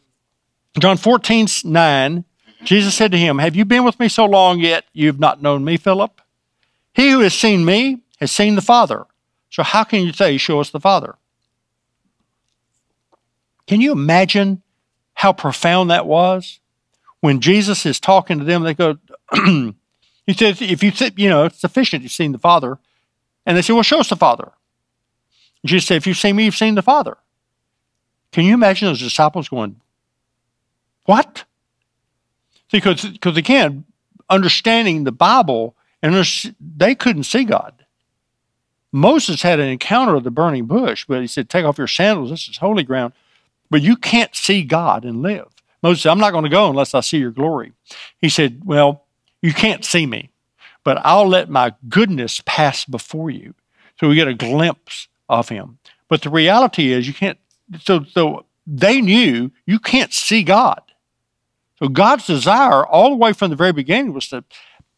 John 0.80 0.98
14, 0.98 1.48
9 1.64 2.26
Jesus 2.66 2.96
said 2.96 3.12
to 3.12 3.18
him, 3.18 3.38
Have 3.38 3.56
you 3.56 3.64
been 3.64 3.84
with 3.84 4.00
me 4.00 4.10
so 4.10 4.26
long 4.26 4.60
yet 4.60 4.86
you've 4.92 5.20
not 5.20 5.42
known 5.42 5.64
me, 5.64 5.78
Philip? 5.78 6.20
He 6.94 7.12
who 7.12 7.20
has 7.20 7.34
seen 7.34 7.64
me 7.64 8.02
has 8.20 8.32
seen 8.32 8.56
the 8.56 8.62
Father. 8.62 9.06
So 9.50 9.64
how 9.64 9.84
can 9.84 10.02
you 10.02 10.12
say, 10.12 10.38
Show 10.38 10.60
us 10.60 10.72
the 10.72 10.80
Father? 10.80 11.16
Can 13.68 13.82
you 13.82 13.92
imagine 13.92 14.64
how 15.14 15.32
profound 15.32 15.92
that 15.92 16.06
was? 16.06 16.60
When 17.20 17.40
Jesus 17.40 17.86
is 17.86 18.00
talking 18.00 18.40
to 18.40 18.46
them, 18.46 18.64
they 18.64 18.74
go, 18.74 18.98
He 20.26 20.34
says, 20.34 20.62
If 20.62 20.84
you, 20.84 20.92
you 21.16 21.30
know, 21.30 21.46
it's 21.46 21.60
sufficient 21.60 22.04
you've 22.04 22.12
seen 22.12 22.32
the 22.32 22.40
Father. 22.40 22.80
And 23.46 23.56
they 23.56 23.62
say, 23.62 23.74
Well, 23.74 23.84
show 23.84 24.00
us 24.00 24.10
the 24.10 24.16
Father. 24.16 24.52
Jesus 25.66 25.88
said, 25.88 25.98
If 25.98 26.08
you've 26.08 26.18
seen 26.18 26.36
me, 26.36 26.46
you've 26.46 26.56
seen 26.56 26.76
the 26.76 26.82
Father. 26.82 27.18
Can 28.32 28.44
you 28.44 28.56
imagine 28.56 28.88
those 28.88 29.00
disciples 29.00 29.50
going, 29.50 29.80
What? 31.06 31.46
Because, 32.72 33.06
because 33.06 33.38
again, 33.38 33.86
understanding 34.30 35.04
the 35.04 35.12
Bible, 35.12 35.76
and 36.02 36.14
they 36.60 36.96
couldn't 36.96 37.24
see 37.24 37.46
God. 37.46 37.86
Moses 38.92 39.42
had 39.42 39.60
an 39.60 39.68
encounter 39.68 40.16
of 40.16 40.24
the 40.24 40.32
burning 40.32 40.66
bush, 40.66 41.06
but 41.06 41.22
he 41.22 41.28
said, 41.28 41.50
Take 41.50 41.66
off 41.66 41.78
your 41.78 41.88
sandals, 41.88 42.30
this 42.30 42.48
is 42.48 42.58
holy 42.58 42.84
ground. 42.84 43.14
But 43.70 43.82
you 43.82 43.96
can't 43.98 44.36
see 44.36 44.64
God 44.64 45.04
and 45.04 45.22
live. 45.22 45.48
Moses 45.82 46.04
said, 46.04 46.12
I'm 46.12 46.20
not 46.20 46.32
going 46.32 46.44
to 46.44 46.50
go 46.50 46.70
unless 46.70 46.94
I 46.94 47.02
see 47.02 47.18
your 47.18 47.32
glory. 47.32 47.74
He 48.22 48.30
said, 48.30 48.62
Well, 48.64 49.04
you 49.42 49.54
can't 49.54 49.84
see 49.84 50.06
me, 50.06 50.30
but 50.84 51.00
I'll 51.04 51.28
let 51.28 51.50
my 51.50 51.74
goodness 51.90 52.42
pass 52.46 52.86
before 52.86 53.30
you. 53.30 53.54
So 54.00 54.08
we 54.08 54.16
get 54.16 54.28
a 54.28 54.34
glimpse 54.34 55.08
of 55.30 55.50
him. 55.50 55.78
But 56.08 56.22
the 56.22 56.30
reality 56.30 56.92
is, 56.92 57.08
you 57.08 57.14
can't, 57.14 57.38
so, 57.82 58.04
so 58.04 58.46
they 58.66 59.02
knew 59.02 59.52
you 59.66 59.80
can't 59.80 60.14
see 60.14 60.44
God. 60.44 60.82
So 61.80 61.90
God's 61.90 62.26
desire 62.26 62.86
all 62.86 63.10
the 63.10 63.16
way 63.16 63.34
from 63.34 63.50
the 63.50 63.56
very 63.56 63.74
beginning 63.74 64.14
was 64.14 64.30
to, 64.30 64.44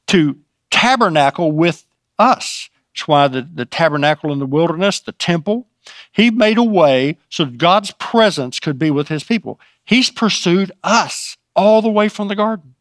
to 0.08 0.38
tabernacle 0.70 1.52
with 1.52 1.86
us. 2.20 2.70
That's 2.94 3.08
why 3.08 3.28
the, 3.28 3.42
the 3.42 3.66
tabernacle 3.66 4.32
in 4.32 4.40
the 4.40 4.46
wilderness, 4.46 5.00
the 5.00 5.12
temple, 5.12 5.68
He 6.12 6.30
made 6.30 6.58
a 6.58 6.64
way 6.64 7.18
so 7.30 7.46
God's 7.46 7.92
presence 7.92 8.60
could 8.60 8.78
be 8.78 8.92
with 8.92 9.08
his 9.08 9.24
people. 9.24 9.60
He's 9.86 10.10
pursued 10.10 10.72
us 10.84 11.38
all 11.56 11.82
the 11.82 11.90
way 11.90 12.10
from 12.10 12.28
the 12.28 12.36
garden. 12.36 12.76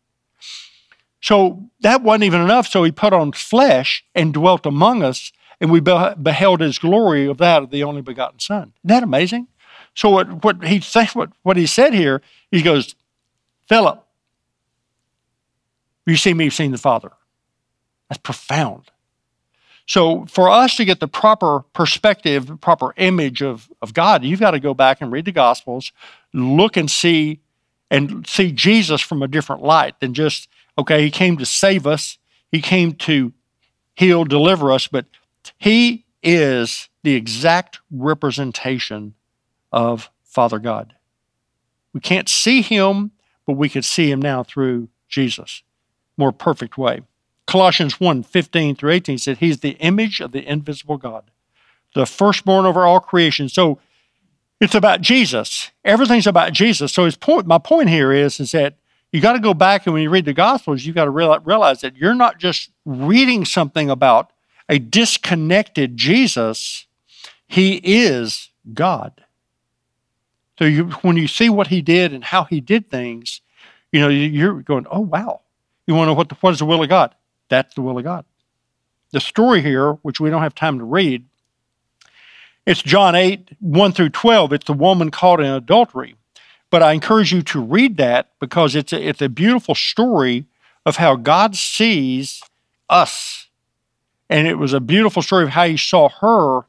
So 1.21 1.71
that 1.81 2.03
wasn't 2.03 2.25
even 2.25 2.41
enough. 2.41 2.67
So 2.69 2.85
he 2.85 2.93
put 2.93 3.13
on 3.13 3.33
flesh 3.33 4.05
and 4.15 4.35
dwelt 4.35 4.67
among 4.67 5.03
us, 5.03 5.33
and 5.61 5.71
we 5.71 5.81
beheld 5.81 6.61
his 6.61 6.79
glory 6.79 7.27
of 7.27 7.39
that 7.39 7.63
of 7.63 7.71
the 7.71 7.83
only 7.83 8.03
begotten 8.03 8.39
Son. 8.39 8.73
Isn't 8.85 8.89
that 8.89 9.03
amazing? 9.03 9.49
So 9.95 10.11
what, 10.11 10.45
what 10.45 10.65
he 10.65 10.83
what, 11.15 11.31
what 11.43 11.57
he 11.57 11.67
said 11.67 11.95
here, 11.95 12.21
he 12.51 12.61
goes, 12.61 12.95
Philip, 13.69 14.03
you 16.07 16.17
see 16.17 16.35
me, 16.35 16.45
you've 16.45 16.55
seen 16.55 16.73
the 16.73 16.79
Father. 16.79 17.11
That's 18.09 18.21
profound. 18.21 18.91
So, 19.89 20.27
for 20.27 20.49
us 20.49 20.77
to 20.77 20.85
get 20.85 20.99
the 20.99 21.09
proper 21.09 21.61
perspective, 21.73 22.47
the 22.47 22.57
proper 22.57 22.93
image 22.97 23.41
of, 23.41 23.69
of 23.81 23.95
God, 23.95 24.25
you've 24.25 24.41
got 24.41 24.51
to 24.53 24.61
go 24.61 24.75
back 24.75 25.01
and 25.01 25.13
read 25.13 25.25
the 25.25 25.33
Gospels, 25.33 25.93
look 26.33 26.77
and 26.77 26.91
see, 26.91 27.41
and 27.89 28.27
see 28.27 28.51
Jesus 28.51 29.01
from 29.01 29.23
a 29.23 29.29
different 29.29 29.63
light 29.63 29.99
than 30.01 30.13
just, 30.13 30.49
okay, 30.77 31.03
he 31.03 31.11
came 31.11 31.37
to 31.37 31.47
save 31.47 31.87
us, 31.87 32.19
he 32.51 32.61
came 32.61 32.93
to 32.95 33.33
heal, 33.95 34.25
deliver 34.25 34.73
us, 34.73 34.89
but 34.89 35.07
he 35.57 36.05
is 36.21 36.89
the 37.05 37.15
exact 37.15 37.79
representation 37.91 39.15
of 39.71 40.11
Father 40.25 40.59
God. 40.59 40.95
We 41.93 42.01
can't 42.01 42.29
see 42.29 42.61
him, 42.61 43.13
but 43.47 43.55
we 43.55 43.69
can 43.69 43.83
see 43.83 44.11
him 44.11 44.21
now 44.21 44.43
through 44.43 44.89
Jesus, 45.09 45.63
more 46.17 46.33
perfect 46.33 46.77
way. 46.77 47.03
Colossians 47.47 48.01
1 48.01 48.25
15 48.25 48.75
through 48.75 48.91
18 48.91 49.19
said, 49.19 49.39
He's 49.39 49.61
the 49.61 49.77
image 49.79 50.21
of 50.21 50.33
the 50.33 50.45
invisible 50.51 50.99
God, 50.99 51.31
the 51.95 52.07
firstborn 52.07 52.67
over 52.67 52.85
all 52.85 53.01
creation. 53.01 53.49
So 53.49 53.79
it's 54.61 54.75
about 54.75 55.01
Jesus. 55.01 55.71
Everything's 55.85 56.27
about 56.27 56.53
Jesus. 56.53 56.93
So 56.93 57.05
his 57.05 57.17
point, 57.17 57.47
my 57.47 57.59
point 57.59 57.89
here 57.89 58.13
is, 58.13 58.41
is 58.41 58.53
that 58.53 58.75
you 59.13 59.21
got 59.21 59.35
to 59.35 59.39
go 59.39 59.55
back 59.55 59.87
and 59.87 59.95
when 59.95 60.03
you 60.03 60.11
read 60.11 60.25
the 60.25 60.33
Gospels, 60.33 60.85
you 60.85 60.93
got 60.93 61.05
to 61.05 61.11
realize 61.11 61.81
that 61.83 61.97
you're 61.97 62.15
not 62.15 62.39
just 62.39 62.71
reading 62.85 63.45
something 63.45 63.89
about 63.89 64.33
a 64.69 64.79
disconnected 64.79 65.97
Jesus, 65.97 66.87
he 67.47 67.81
is 67.85 68.51
God. 68.75 69.25
So 70.59 70.65
you, 70.65 70.85
when 71.03 71.17
you 71.17 71.29
see 71.29 71.49
what 71.49 71.67
he 71.69 71.83
did 71.83 72.13
and 72.13 72.25
how 72.25 72.45
he 72.45 72.61
did 72.61 72.91
things, 72.91 73.41
you 73.93 74.01
know, 74.01 74.09
you're 74.09 74.63
going, 74.63 74.87
oh, 74.91 75.01
wow. 75.01 75.43
You 75.87 75.95
want 75.95 76.07
to 76.09 76.11
know 76.13 76.15
what, 76.15 76.29
the, 76.29 76.35
what 76.37 76.53
is 76.53 76.59
the 76.59 76.67
will 76.67 76.83
of 76.83 76.89
God? 76.89 77.15
That's 77.49 77.75
the 77.75 77.83
will 77.83 77.99
of 77.99 78.05
God. 78.05 78.25
The 79.13 79.21
story 79.21 79.63
here, 79.63 79.93
which 80.03 80.19
we 80.19 80.31
don't 80.31 80.43
have 80.43 80.55
time 80.55 80.79
to 80.79 80.85
read, 80.85 81.25
it's 82.67 82.83
John 82.83 83.15
8, 83.15 83.51
1 83.61 83.93
through 83.93 84.09
12. 84.09 84.53
It's 84.53 84.67
the 84.67 84.73
woman 84.73 85.11
caught 85.11 85.41
in 85.41 85.47
adultery. 85.47 86.17
But 86.69 86.83
I 86.83 86.93
encourage 86.93 87.33
you 87.33 87.43
to 87.43 87.61
read 87.61 87.97
that 87.99 88.31
because 88.41 88.75
it's 88.75 88.93
a, 88.93 89.09
it's 89.09 89.23
a 89.23 89.29
beautiful 89.29 89.77
story 89.77 90.47
of 90.85 90.97
how 90.97 91.15
God 91.15 91.55
sees 91.55 92.43
us. 92.91 93.49
And 94.29 94.49
it 94.49 94.57
was 94.57 94.73
a 94.73 94.81
beautiful 94.81 95.23
story 95.23 95.45
of 95.45 95.51
how 95.51 95.67
he 95.67 95.77
saw 95.77 96.09
her, 96.09 96.67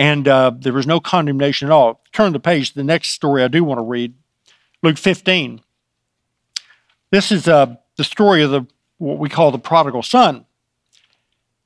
and 0.00 0.26
uh, 0.26 0.50
there 0.58 0.72
was 0.72 0.86
no 0.86 0.98
condemnation 0.98 1.68
at 1.68 1.72
all. 1.72 2.00
Turn 2.14 2.32
the 2.32 2.40
page. 2.40 2.72
The 2.72 2.82
next 2.82 3.10
story 3.10 3.44
I 3.44 3.48
do 3.48 3.62
want 3.62 3.80
to 3.80 3.84
read, 3.84 4.14
Luke 4.82 4.96
15. 4.96 5.60
This 7.10 7.30
is 7.30 7.46
uh, 7.46 7.76
the 7.96 8.04
story 8.04 8.42
of 8.42 8.50
the 8.50 8.66
what 8.96 9.18
we 9.18 9.28
call 9.28 9.50
the 9.50 9.58
prodigal 9.58 10.02
son. 10.02 10.46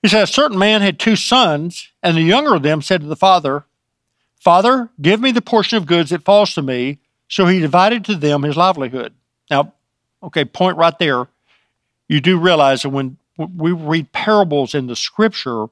He 0.03 0.09
said, 0.09 0.25
A 0.25 0.27
certain 0.27 0.59
man 0.59 0.83
had 0.83 0.99
two 0.99 1.15
sons, 1.15 1.93
and 2.03 2.17
the 2.17 2.23
younger 2.23 2.57
of 2.57 2.65
them 2.65 2.83
said 2.83 3.03
to 3.03 3.07
the 3.07 3.15
father, 3.15 3.67
Father, 4.41 4.91
give 5.01 5.21
me 5.21 5.31
the 5.31 5.41
portion 5.41 5.79
of 5.79 5.87
goods 5.87 6.11
that 6.11 6.25
falls 6.25 6.55
to 6.55 6.63
me. 6.63 6.99
So 7.29 7.47
he 7.47 7.61
divided 7.61 8.05
to 8.07 8.17
them 8.17 8.43
his 8.43 8.57
livelihood. 8.57 9.15
Now, 9.49 9.75
okay, 10.25 10.45
point 10.45 10.77
right 10.77 10.99
there. 10.99 11.29
You 12.09 12.21
do 12.21 12.37
realize 12.41 12.83
that 12.83 12.91
when 12.91 13.17
we 13.39 13.71
read 13.71 14.11
parables 14.11 14.75
in 14.75 14.89
the 14.89 14.97
scripture, 14.97 15.67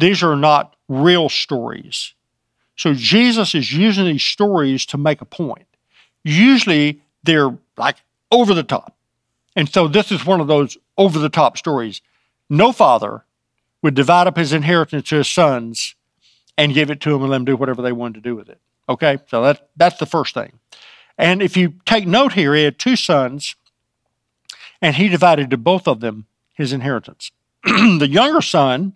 these 0.00 0.24
are 0.24 0.34
not 0.34 0.73
real 0.88 1.28
stories. 1.28 2.14
So 2.76 2.94
Jesus 2.94 3.54
is 3.54 3.72
using 3.72 4.06
these 4.06 4.22
stories 4.22 4.84
to 4.86 4.98
make 4.98 5.20
a 5.20 5.26
point. 5.26 5.66
Usually 6.24 7.02
they're 7.22 7.56
like 7.76 7.96
over 8.30 8.54
the 8.54 8.62
top. 8.62 8.96
And 9.56 9.68
so 9.68 9.86
this 9.86 10.10
is 10.10 10.26
one 10.26 10.40
of 10.40 10.48
those 10.48 10.76
over 10.98 11.18
the 11.18 11.28
top 11.28 11.56
stories. 11.56 12.02
No 12.50 12.72
father 12.72 13.24
would 13.82 13.94
divide 13.94 14.26
up 14.26 14.36
his 14.36 14.52
inheritance 14.52 15.08
to 15.10 15.16
his 15.16 15.28
sons 15.28 15.94
and 16.56 16.74
give 16.74 16.90
it 16.90 17.00
to 17.02 17.10
them 17.10 17.22
and 17.22 17.30
let 17.30 17.38
them 17.38 17.44
do 17.44 17.56
whatever 17.56 17.82
they 17.82 17.92
wanted 17.92 18.14
to 18.14 18.28
do 18.28 18.36
with 18.36 18.48
it. 18.48 18.60
Okay, 18.88 19.18
so 19.28 19.42
that, 19.42 19.68
that's 19.76 19.98
the 19.98 20.06
first 20.06 20.34
thing. 20.34 20.58
And 21.16 21.42
if 21.42 21.56
you 21.56 21.74
take 21.86 22.06
note 22.06 22.32
here, 22.32 22.54
he 22.54 22.64
had 22.64 22.78
two 22.78 22.96
sons, 22.96 23.54
and 24.82 24.96
he 24.96 25.08
divided 25.08 25.50
to 25.50 25.56
both 25.56 25.86
of 25.86 26.00
them 26.00 26.26
his 26.54 26.72
inheritance. 26.72 27.30
the 27.64 28.08
younger 28.10 28.42
son, 28.42 28.94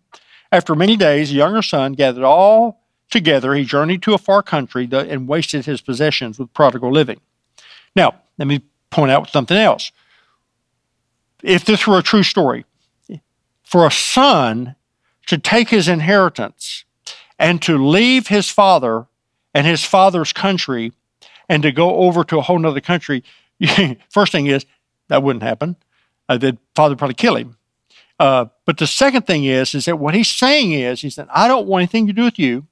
after 0.50 0.75
many 0.75 0.97
days, 0.97 1.31
the 1.31 1.37
younger 1.37 1.62
son 1.62 1.93
gathered 1.93 2.25
all 2.25 2.81
together. 3.11 3.55
He 3.55 3.64
journeyed 3.64 4.02
to 4.02 4.14
a 4.14 4.19
far 4.19 4.43
country 4.43 4.88
and 4.90 5.28
wasted 5.28 5.67
his 5.67 5.81
possessions 5.81 6.38
with 6.38 6.52
prodigal 6.52 6.93
living. 6.93 7.21
Now, 7.95 8.14
let 8.38 8.49
me 8.49 8.62
point 8.90 9.11
out 9.11 9.31
something 9.31 9.57
else 9.57 9.93
if 11.43 11.64
this 11.64 11.87
were 11.87 11.99
a 11.99 12.02
true 12.02 12.23
story, 12.23 12.64
for 13.62 13.87
a 13.87 13.90
son 13.90 14.75
to 15.26 15.38
take 15.38 15.69
his 15.69 15.88
inheritance 15.88 16.85
and 17.38 17.61
to 17.62 17.78
leave 17.78 18.28
his 18.28 18.49
father 18.49 19.07
and 19.55 19.67
his 19.67 19.85
father's 19.85 20.33
country 20.33 20.93
and 21.49 21.62
to 21.62 21.73
go 21.73 21.97
over 21.97 22.25
to 22.25 22.38
a 22.38 22.43
whole 22.43 22.64
other 22.67 22.81
country, 22.81 23.23
first 24.11 24.33
thing 24.33 24.47
is 24.47 24.64
that 25.09 25.23
wouldn't 25.23 25.43
happen. 25.43 25.76
Uh, 26.28 26.38
the 26.38 26.57
father 26.75 26.93
would 26.93 26.99
probably 26.99 27.14
kill 27.14 27.37
him. 27.37 27.57
Uh, 28.19 28.47
but 28.65 28.79
the 28.79 28.87
second 28.87 29.27
thing 29.27 29.45
is, 29.45 29.75
is 29.75 29.85
that 29.85 29.99
what 29.99 30.15
he's 30.15 30.31
saying 30.31 30.73
is, 30.73 31.01
he 31.01 31.11
said, 31.11 31.29
I 31.33 31.47
don't 31.47 31.69
want 31.69 31.83
anything 31.83 32.07
to 32.09 32.13
do 32.13 32.25
with 32.25 32.39
you. 32.39 32.67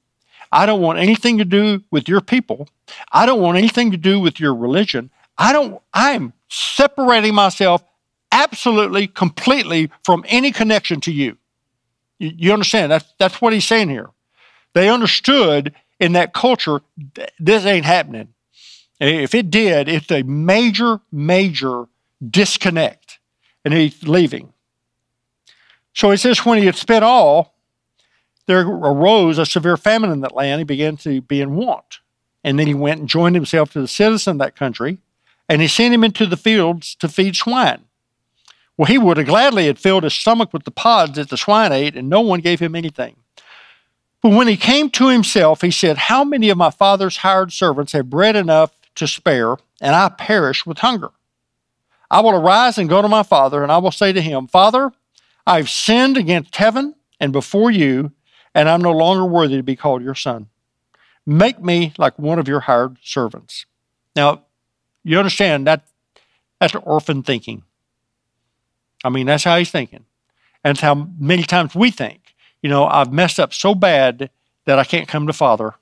I 0.51 0.65
don't 0.65 0.81
want 0.81 0.99
anything 0.99 1.37
to 1.37 1.45
do 1.45 1.83
with 1.91 2.07
your 2.07 2.21
people. 2.21 2.67
I 3.11 3.25
don't 3.25 3.41
want 3.41 3.57
anything 3.57 3.91
to 3.91 3.97
do 3.97 4.19
with 4.19 4.39
your 4.39 4.55
religion. 4.55 5.09
I 5.37 5.53
don't, 5.53 5.81
I'm 5.93 6.33
separating 6.49 7.35
myself 7.35 7.83
absolutely, 8.31 9.07
completely 9.07 9.89
from 10.03 10.25
any 10.27 10.51
connection 10.51 11.01
to 11.01 11.11
you. 11.11 11.37
You, 12.19 12.31
you 12.35 12.53
understand? 12.53 12.91
That's, 12.91 13.05
that's 13.17 13.41
what 13.41 13.53
he's 13.53 13.65
saying 13.65 13.89
here. 13.89 14.09
They 14.73 14.89
understood 14.89 15.73
in 15.99 16.13
that 16.13 16.33
culture, 16.33 16.81
this 17.39 17.65
ain't 17.65 17.85
happening. 17.85 18.33
If 18.99 19.35
it 19.35 19.49
did, 19.49 19.87
it's 19.87 20.11
a 20.11 20.23
major, 20.23 20.99
major 21.11 21.85
disconnect, 22.27 23.19
and 23.63 23.73
he's 23.73 24.03
leaving. 24.03 24.53
So 25.97 26.11
he 26.11 26.17
says, 26.17 26.45
when 26.45 26.59
he 26.59 26.67
had 26.67 26.75
spent 26.75 27.03
all, 27.03 27.55
there 28.45 28.61
arose 28.61 29.39
a 29.39 29.47
severe 29.47 29.77
famine 29.77 30.11
in 30.11 30.21
that 30.21 30.35
land. 30.35 30.59
He 30.59 30.63
began 30.63 30.95
to 30.97 31.21
be 31.21 31.41
in 31.41 31.55
want. 31.55 32.01
And 32.43 32.59
then 32.59 32.67
he 32.67 32.75
went 32.75 32.99
and 32.99 33.09
joined 33.09 33.33
himself 33.33 33.71
to 33.71 33.81
the 33.81 33.87
citizen 33.87 34.33
of 34.33 34.37
that 34.37 34.55
country, 34.55 34.99
and 35.49 35.59
he 35.59 35.67
sent 35.67 35.95
him 35.95 36.03
into 36.03 36.27
the 36.27 36.37
fields 36.37 36.93
to 36.99 37.07
feed 37.07 37.35
swine. 37.35 37.85
Well, 38.77 38.85
he 38.85 38.99
would 38.99 39.17
have 39.17 39.25
gladly 39.25 39.65
had 39.65 39.79
filled 39.79 40.03
his 40.03 40.13
stomach 40.13 40.53
with 40.53 40.65
the 40.65 40.71
pods 40.71 41.15
that 41.15 41.29
the 41.29 41.35
swine 41.35 41.71
ate, 41.71 41.95
and 41.95 42.07
no 42.07 42.21
one 42.21 42.41
gave 42.41 42.59
him 42.59 42.75
anything. 42.75 43.15
But 44.21 44.33
when 44.33 44.47
he 44.47 44.55
came 44.55 44.91
to 44.91 45.07
himself, 45.07 45.61
he 45.61 45.71
said, 45.71 45.97
How 45.97 46.23
many 46.23 46.51
of 46.51 46.59
my 46.59 46.69
father's 46.69 47.17
hired 47.17 47.51
servants 47.51 47.93
have 47.93 48.07
bread 48.07 48.35
enough 48.35 48.71
to 48.97 49.07
spare, 49.07 49.55
and 49.81 49.95
I 49.95 50.09
perish 50.09 50.63
with 50.63 50.77
hunger? 50.77 51.09
I 52.11 52.21
will 52.21 52.35
arise 52.35 52.77
and 52.77 52.87
go 52.87 53.01
to 53.01 53.07
my 53.07 53.23
father, 53.23 53.63
and 53.63 53.71
I 53.71 53.79
will 53.79 53.91
say 53.91 54.13
to 54.13 54.21
him, 54.21 54.45
Father, 54.45 54.91
I've 55.47 55.69
sinned 55.69 56.17
against 56.17 56.57
heaven 56.57 56.93
and 57.21 57.31
before 57.31 57.71
you, 57.71 58.11
and 58.53 58.67
I'm 58.67 58.81
no 58.81 58.91
longer 58.91 59.25
worthy 59.25 59.55
to 59.55 59.63
be 59.63 59.77
called 59.77 60.03
your 60.03 60.13
son. 60.13 60.47
Make 61.25 61.61
me 61.63 61.93
like 61.97 62.19
one 62.19 62.37
of 62.37 62.49
your 62.49 62.59
hired 62.59 62.97
servants. 63.01 63.65
Now, 64.13 64.43
you 65.05 65.17
understand 65.17 65.65
that 65.65 65.85
that's 66.59 66.75
orphan 66.75 67.23
thinking. 67.23 67.63
I 69.05 69.09
mean, 69.09 69.25
that's 69.27 69.45
how 69.45 69.57
he's 69.57 69.71
thinking. 69.71 70.03
And 70.63 70.71
it's 70.71 70.81
how 70.81 71.07
many 71.17 71.43
times 71.43 71.73
we 71.73 71.91
think. 71.91 72.35
You 72.61 72.69
know, 72.69 72.85
I've 72.85 73.13
messed 73.13 73.39
up 73.39 73.53
so 73.53 73.73
bad 73.73 74.29
that 74.65 74.79
I 74.79 74.83
can't 74.83 75.07
come 75.07 75.27
to 75.27 75.33
Father. 75.33 75.75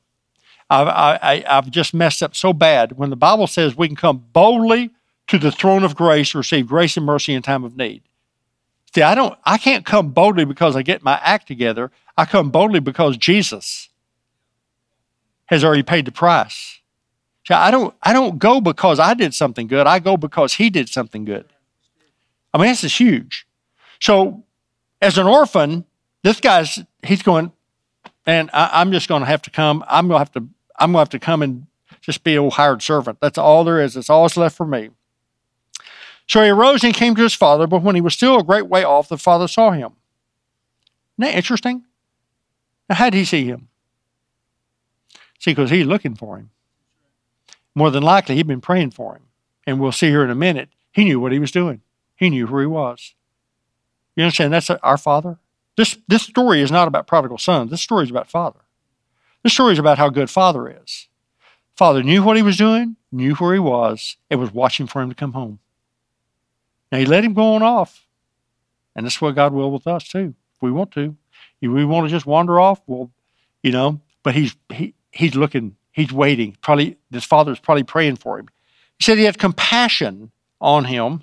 I've, 0.70 0.88
I, 0.88 1.44
have 1.48 1.72
just 1.72 1.94
messed 1.94 2.22
up 2.22 2.36
so 2.36 2.54
bad. 2.54 2.98
When 2.98 3.10
the 3.10 3.16
Bible 3.16 3.48
says 3.48 3.76
we 3.76 3.88
can 3.88 3.96
come 3.96 4.26
boldly 4.32 4.92
to 5.28 5.40
the 5.40 5.52
throne 5.52 5.84
of 5.84 5.96
grace 5.96 6.36
receive 6.36 6.68
grace 6.68 6.98
and 6.98 7.06
mercy 7.06 7.34
in 7.34 7.42
time 7.42 7.64
of 7.64 7.76
need. 7.76 8.04
See, 8.96 9.02
I 9.02 9.14
don't 9.14 9.38
I 9.44 9.58
can't 9.58 9.86
come 9.86 10.12
boldly 10.12 10.46
because 10.46 10.78
I 10.78 10.82
get 10.82 11.04
my 11.04 11.20
act 11.22 11.50
together. 11.50 11.92
I 12.18 12.24
come 12.24 12.50
boldly 12.50 12.80
because 12.80 13.18
Jesus 13.18 13.90
has 15.48 15.66
already 15.66 15.84
paid 15.84 16.06
the 16.06 16.14
price. 16.14 16.80
See, 17.46 17.54
I 17.54 17.72
don't 17.72 17.94
I 18.02 18.14
don't 18.14 18.40
go 18.40 18.62
because 18.62 18.98
I 18.98 19.14
did 19.14 19.34
something 19.34 19.68
good. 19.68 19.86
I 19.86 20.00
go 20.00 20.16
because 20.16 20.54
he 20.54 20.70
did 20.70 20.88
something 20.88 21.26
good. 21.26 21.46
I 22.54 22.58
mean, 22.58 22.68
this 22.68 22.86
is 22.86 22.98
huge. 22.98 23.46
So, 24.00 24.46
as 25.02 25.18
an 25.18 25.28
orphan, 25.28 25.84
this 26.24 26.40
guy's, 26.40 26.80
he's 27.04 27.22
going, 27.22 27.52
and 28.26 28.50
I, 28.54 28.82
am 28.82 28.94
just 28.94 29.10
to 29.10 29.20
have 29.20 29.42
to 29.42 29.50
come. 29.50 29.84
I'm 29.90 30.08
to 30.08 30.18
have 30.18 30.32
to. 30.32 30.48
I'm 30.80 30.94
to 30.94 31.00
have 31.00 31.10
to 31.10 31.20
come 31.20 31.42
and 31.42 31.68
just 32.00 32.24
be 32.24 32.36
a 32.36 32.50
hired 32.50 32.82
servant. 32.82 33.20
That's 33.20 33.38
all 33.38 33.66
there 33.66 33.82
is. 33.82 33.96
That's 33.96 34.10
all 34.10 34.24
that's 34.24 34.38
left 34.38 34.56
for 34.56 34.66
me. 34.66 34.92
So 36.28 36.42
he 36.42 36.50
arose 36.50 36.84
and 36.84 36.94
came 36.94 37.16
to 37.16 37.24
his 37.24 37.34
father, 37.34 37.68
but 37.68 37.84
when 37.84 37.96
he 37.96 38.02
was 38.02 38.14
still 38.14 38.40
a 38.40 38.44
great 38.44 38.68
way 38.68 38.84
off, 38.84 39.10
the 39.10 39.18
father 39.18 39.48
saw 39.48 39.72
him. 39.72 39.94
Isn't 41.18 41.32
that 41.32 41.38
interesting? 41.38 41.84
Now, 42.90 42.96
how 42.96 43.10
did 43.10 43.18
he 43.18 43.26
see 43.26 43.46
him? 43.46 43.70
See, 45.40 45.52
because 45.52 45.70
he's 45.70 45.86
looking 45.86 46.16
for 46.16 46.38
him. 46.38 46.50
More 47.76 47.92
than 47.92 48.04
likely, 48.04 48.36
he'd 48.36 48.48
been 48.48 48.62
praying 48.62 48.92
for 48.92 49.16
him. 49.16 49.24
And 49.68 49.80
we'll 49.80 49.92
see 49.92 50.08
here 50.08 50.24
in 50.24 50.30
a 50.30 50.36
minute, 50.36 50.70
he 50.92 51.04
knew 51.04 51.20
what 51.20 51.32
he 51.32 51.40
was 51.40 51.52
doing. 51.52 51.82
He 52.16 52.30
knew 52.30 52.48
who 52.48 52.60
he 52.60 52.66
was. 52.66 53.14
You 54.16 54.24
understand? 54.24 54.54
That's 54.54 54.70
our 54.70 54.98
Father. 54.98 55.40
This, 55.76 55.98
this 56.08 56.24
story 56.24 56.62
is 56.62 56.72
not 56.72 56.88
about 56.88 57.08
prodigal 57.08 57.38
son. 57.38 57.68
This 57.68 57.82
story 57.82 58.06
is 58.06 58.10
about 58.10 58.30
Father. 58.30 58.62
This 59.44 59.54
story 59.54 59.74
is 59.74 59.80
about 59.80 59.98
how 59.98 60.10
good 60.10 60.30
Father 60.30 60.70
is. 60.70 61.08
Father 61.76 62.02
knew 62.02 62.24
what 62.24 62.38
he 62.38 62.42
was 62.42 62.58
doing, 62.58 62.96
knew 63.12 63.36
where 63.36 63.54
he 63.54 63.60
was, 63.60 64.16
and 64.30 64.40
was 64.40 64.54
watching 64.54 64.88
for 64.88 65.02
him 65.02 65.10
to 65.10 65.16
come 65.16 65.34
home. 65.34 65.60
Now, 66.96 67.00
he 67.00 67.06
let 67.06 67.26
him 67.26 67.34
go 67.34 67.56
on 67.56 67.62
off. 67.62 68.08
And 68.96 69.06
that's 69.06 69.20
what 69.20 69.36
God 69.36 69.52
will 69.52 69.70
with 69.70 69.86
us, 69.86 70.08
too, 70.08 70.34
if 70.56 70.62
we 70.62 70.72
want 70.72 70.92
to. 70.92 71.18
If 71.60 71.70
we 71.70 71.84
want 71.84 72.08
to 72.08 72.10
just 72.10 72.26
wander 72.26 72.58
off, 72.58 72.80
well, 72.88 73.12
you 73.62 73.74
know, 73.74 74.00
but 74.24 74.34
he's, 74.34 74.56
he, 74.72 74.94
he's 75.12 75.36
looking, 75.36 75.76
he's 75.92 76.14
waiting. 76.14 76.56
Probably, 76.62 76.96
this 77.12 77.26
father's 77.26 77.60
probably 77.60 77.84
praying 77.84 78.16
for 78.16 78.40
him. 78.40 78.48
He 78.98 79.04
said 79.04 79.18
he 79.18 79.26
had 79.26 79.38
compassion 79.38 80.32
on 80.62 80.86
him. 80.86 81.22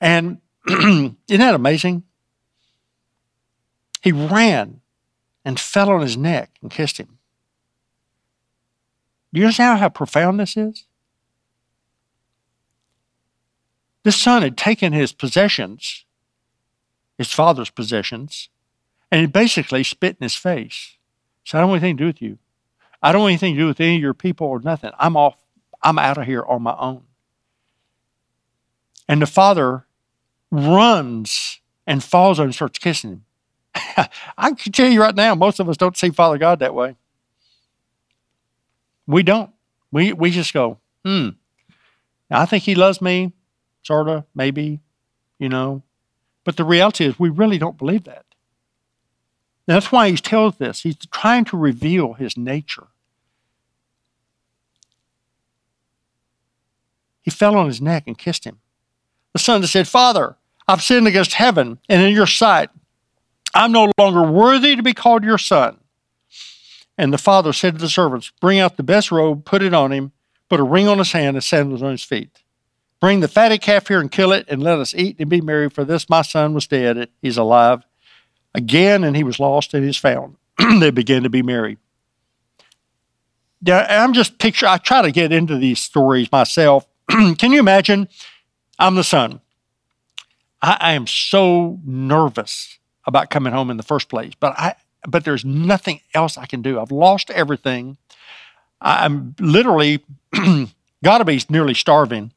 And 0.00 0.40
isn't 0.68 1.16
that 1.28 1.56
amazing? 1.56 2.04
He 4.02 4.12
ran 4.12 4.82
and 5.44 5.58
fell 5.58 5.90
on 5.90 6.00
his 6.00 6.16
neck 6.16 6.58
and 6.62 6.70
kissed 6.70 6.98
him. 6.98 7.18
Do 9.34 9.40
you 9.40 9.46
understand 9.46 9.80
how 9.80 9.88
profound 9.88 10.38
this 10.38 10.56
is? 10.56 10.84
This 14.06 14.14
son 14.14 14.42
had 14.42 14.56
taken 14.56 14.92
his 14.92 15.12
possessions, 15.12 16.04
his 17.18 17.32
father's 17.32 17.70
possessions, 17.70 18.50
and 19.10 19.20
he 19.20 19.26
basically 19.26 19.82
spit 19.82 20.16
in 20.20 20.24
his 20.24 20.36
face. 20.36 20.96
So 21.42 21.58
I 21.58 21.60
don't 21.60 21.70
want 21.70 21.82
anything 21.82 21.96
to 21.96 22.02
do 22.04 22.06
with 22.06 22.22
you. 22.22 22.38
I 23.02 23.10
don't 23.10 23.22
want 23.22 23.32
anything 23.32 23.54
to 23.56 23.60
do 23.62 23.66
with 23.66 23.80
any 23.80 23.96
of 23.96 24.00
your 24.00 24.14
people 24.14 24.46
or 24.46 24.60
nothing. 24.60 24.92
I'm 24.96 25.16
off. 25.16 25.34
I'm 25.82 25.98
out 25.98 26.18
of 26.18 26.24
here 26.24 26.44
on 26.44 26.62
my 26.62 26.76
own. 26.78 27.02
And 29.08 29.20
the 29.20 29.26
father 29.26 29.86
runs 30.52 31.58
and 31.84 32.00
falls 32.04 32.38
on 32.38 32.44
and 32.44 32.54
starts 32.54 32.78
kissing 32.78 33.10
him. 33.10 33.24
I 34.38 34.52
can 34.52 34.70
tell 34.70 34.88
you 34.88 35.00
right 35.00 35.16
now, 35.16 35.34
most 35.34 35.58
of 35.58 35.68
us 35.68 35.76
don't 35.76 35.96
see 35.96 36.10
Father 36.10 36.38
God 36.38 36.60
that 36.60 36.76
way. 36.76 36.94
We 39.04 39.24
don't. 39.24 39.50
We 39.90 40.12
we 40.12 40.30
just 40.30 40.54
go, 40.54 40.78
hmm. 41.04 41.30
I 42.30 42.46
think 42.46 42.62
he 42.62 42.76
loves 42.76 43.02
me, 43.02 43.32
sort 43.86 44.08
of, 44.08 44.24
maybe, 44.34 44.80
you 45.38 45.48
know. 45.48 45.82
But 46.44 46.56
the 46.56 46.64
reality 46.64 47.04
is 47.04 47.18
we 47.18 47.28
really 47.28 47.58
don't 47.58 47.78
believe 47.78 48.04
that. 48.04 48.24
that's 49.66 49.90
why 49.90 50.10
he 50.10 50.16
tells 50.16 50.56
this. 50.56 50.82
He's 50.82 50.96
trying 51.10 51.44
to 51.46 51.56
reveal 51.56 52.14
his 52.14 52.36
nature. 52.36 52.88
He 57.22 57.30
fell 57.30 57.56
on 57.56 57.66
his 57.66 57.80
neck 57.80 58.04
and 58.06 58.16
kissed 58.16 58.44
him. 58.44 58.60
The 59.32 59.40
son 59.40 59.62
said, 59.66 59.88
Father, 59.88 60.36
I've 60.68 60.82
sinned 60.82 61.08
against 61.08 61.34
heaven 61.34 61.78
and 61.88 62.02
in 62.02 62.14
your 62.14 62.26
sight. 62.26 62.70
I'm 63.54 63.72
no 63.72 63.90
longer 63.98 64.22
worthy 64.22 64.76
to 64.76 64.82
be 64.82 64.94
called 64.94 65.24
your 65.24 65.38
son. 65.38 65.78
And 66.96 67.12
the 67.12 67.18
father 67.18 67.52
said 67.52 67.74
to 67.74 67.80
the 67.80 67.88
servants, 67.88 68.30
Bring 68.40 68.58
out 68.58 68.76
the 68.76 68.82
best 68.82 69.10
robe, 69.10 69.44
put 69.44 69.62
it 69.62 69.74
on 69.74 69.92
him, 69.92 70.12
put 70.48 70.60
a 70.60 70.64
ring 70.64 70.88
on 70.88 70.98
his 70.98 71.12
hand, 71.12 71.36
and 71.36 71.44
sandals 71.44 71.82
on 71.82 71.90
his 71.90 72.04
feet. 72.04 72.42
Bring 73.06 73.20
the 73.20 73.28
fatted 73.28 73.60
calf 73.60 73.86
here 73.86 74.00
and 74.00 74.10
kill 74.10 74.32
it, 74.32 74.46
and 74.48 74.60
let 74.60 74.80
us 74.80 74.92
eat 74.92 75.14
and 75.20 75.30
be 75.30 75.40
merry, 75.40 75.70
for 75.70 75.84
this 75.84 76.10
my 76.10 76.22
son 76.22 76.54
was 76.54 76.66
dead, 76.66 76.96
and 76.96 77.08
he's 77.22 77.36
alive. 77.36 77.84
Again, 78.52 79.04
and 79.04 79.16
he 79.16 79.22
was 79.22 79.38
lost, 79.38 79.74
and 79.74 79.84
he's 79.84 79.96
found. 79.96 80.34
they 80.80 80.90
began 80.90 81.22
to 81.22 81.30
be 81.30 81.40
merry. 81.40 81.78
Yeah, 83.62 83.86
I'm 84.02 84.12
just 84.12 84.40
picture. 84.40 84.66
I 84.66 84.78
try 84.78 85.02
to 85.02 85.12
get 85.12 85.30
into 85.30 85.56
these 85.56 85.78
stories 85.78 86.32
myself. 86.32 86.84
Can 87.08 87.52
you 87.52 87.60
imagine? 87.60 88.08
I'm 88.76 88.96
the 88.96 89.04
son. 89.04 89.40
I, 90.60 90.76
I 90.80 90.92
am 90.94 91.06
so 91.06 91.78
nervous 91.84 92.76
about 93.06 93.30
coming 93.30 93.52
home 93.52 93.70
in 93.70 93.76
the 93.76 93.84
first 93.84 94.08
place, 94.08 94.32
but 94.40 94.58
I 94.58 94.74
but 95.06 95.24
there's 95.24 95.44
nothing 95.44 96.00
else 96.12 96.36
I 96.36 96.46
can 96.46 96.60
do. 96.60 96.80
I've 96.80 96.90
lost 96.90 97.30
everything. 97.30 97.98
I'm 98.80 99.36
literally 99.38 100.04
got 101.04 101.18
to 101.18 101.24
be 101.24 101.40
nearly 101.48 101.74
starving. 101.74 102.32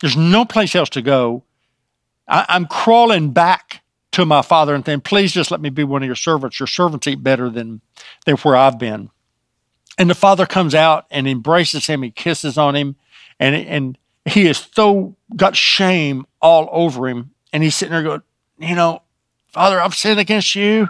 There's 0.00 0.16
no 0.16 0.44
place 0.44 0.74
else 0.74 0.90
to 0.90 1.02
go. 1.02 1.44
I, 2.26 2.44
am 2.48 2.66
crawling 2.66 3.32
back 3.32 3.82
to 4.12 4.26
my 4.26 4.42
father 4.42 4.74
and 4.74 4.84
saying, 4.84 5.00
please 5.00 5.32
just 5.32 5.50
let 5.50 5.60
me 5.60 5.70
be 5.70 5.84
one 5.84 6.02
of 6.02 6.06
your 6.06 6.14
servants. 6.14 6.60
Your 6.60 6.66
servants 6.66 7.06
eat 7.06 7.22
better 7.22 7.48
than, 7.48 7.80
than 8.26 8.36
where 8.36 8.56
I've 8.56 8.78
been. 8.78 9.10
And 9.96 10.08
the 10.08 10.14
father 10.14 10.46
comes 10.46 10.74
out 10.74 11.06
and 11.10 11.26
embraces 11.26 11.86
him. 11.86 12.02
He 12.02 12.10
kisses 12.10 12.56
on 12.56 12.76
him. 12.76 12.96
And, 13.40 13.54
and 13.54 13.98
he 14.24 14.46
is 14.46 14.68
so 14.72 15.16
got 15.34 15.56
shame 15.56 16.26
all 16.40 16.68
over 16.70 17.08
him. 17.08 17.30
And 17.52 17.62
he's 17.62 17.74
sitting 17.74 17.92
there 17.92 18.02
going, 18.02 18.22
you 18.58 18.74
know, 18.74 19.02
Father, 19.48 19.80
I've 19.80 19.94
sinned 19.94 20.20
against 20.20 20.54
you. 20.54 20.88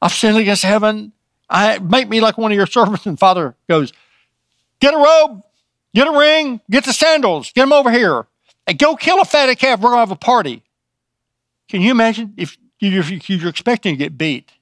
I've 0.00 0.12
sinned 0.12 0.36
against 0.36 0.62
heaven. 0.62 1.12
I 1.48 1.78
make 1.78 2.08
me 2.08 2.20
like 2.20 2.38
one 2.38 2.50
of 2.50 2.56
your 2.56 2.66
servants. 2.66 3.06
And 3.06 3.18
Father 3.18 3.54
goes, 3.68 3.92
Get 4.80 4.94
a 4.94 4.96
robe, 4.96 5.42
get 5.94 6.08
a 6.08 6.18
ring, 6.18 6.60
get 6.68 6.84
the 6.84 6.92
sandals, 6.92 7.52
get 7.52 7.62
them 7.62 7.72
over 7.72 7.92
here, 7.92 8.26
go 8.74 8.96
kill 8.96 9.20
a 9.20 9.24
fatted 9.24 9.58
calf. 9.58 9.80
We're 9.80 9.90
gonna 9.90 10.00
have 10.00 10.10
a 10.10 10.16
party. 10.16 10.62
Can 11.68 11.80
you 11.80 11.90
imagine 11.90 12.34
if 12.36 12.56
you're, 12.80 13.04
you're 13.04 13.48
expecting 13.48 13.94
to 13.94 13.98
get 13.98 14.18
beat? 14.18 14.52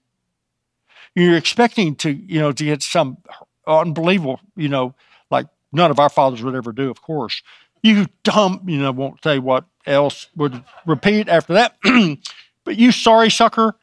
You're 1.14 1.36
expecting 1.36 1.96
to, 1.96 2.10
you 2.12 2.38
know, 2.38 2.52
to 2.52 2.64
get 2.64 2.82
some 2.82 3.18
unbelievable, 3.66 4.40
you 4.56 4.68
know, 4.68 4.94
like 5.30 5.46
none 5.72 5.90
of 5.90 5.98
our 5.98 6.08
fathers 6.08 6.42
would 6.42 6.54
ever 6.54 6.72
do, 6.72 6.90
of 6.90 7.02
course. 7.02 7.42
You 7.82 8.06
dumb, 8.22 8.62
you 8.66 8.78
know, 8.78 8.92
won't 8.92 9.22
say 9.22 9.38
what 9.38 9.64
else 9.86 10.28
would 10.36 10.62
repeat 10.86 11.28
after 11.28 11.54
that. 11.54 11.76
but 12.64 12.76
you 12.76 12.92
sorry 12.92 13.30
sucker, 13.30 13.74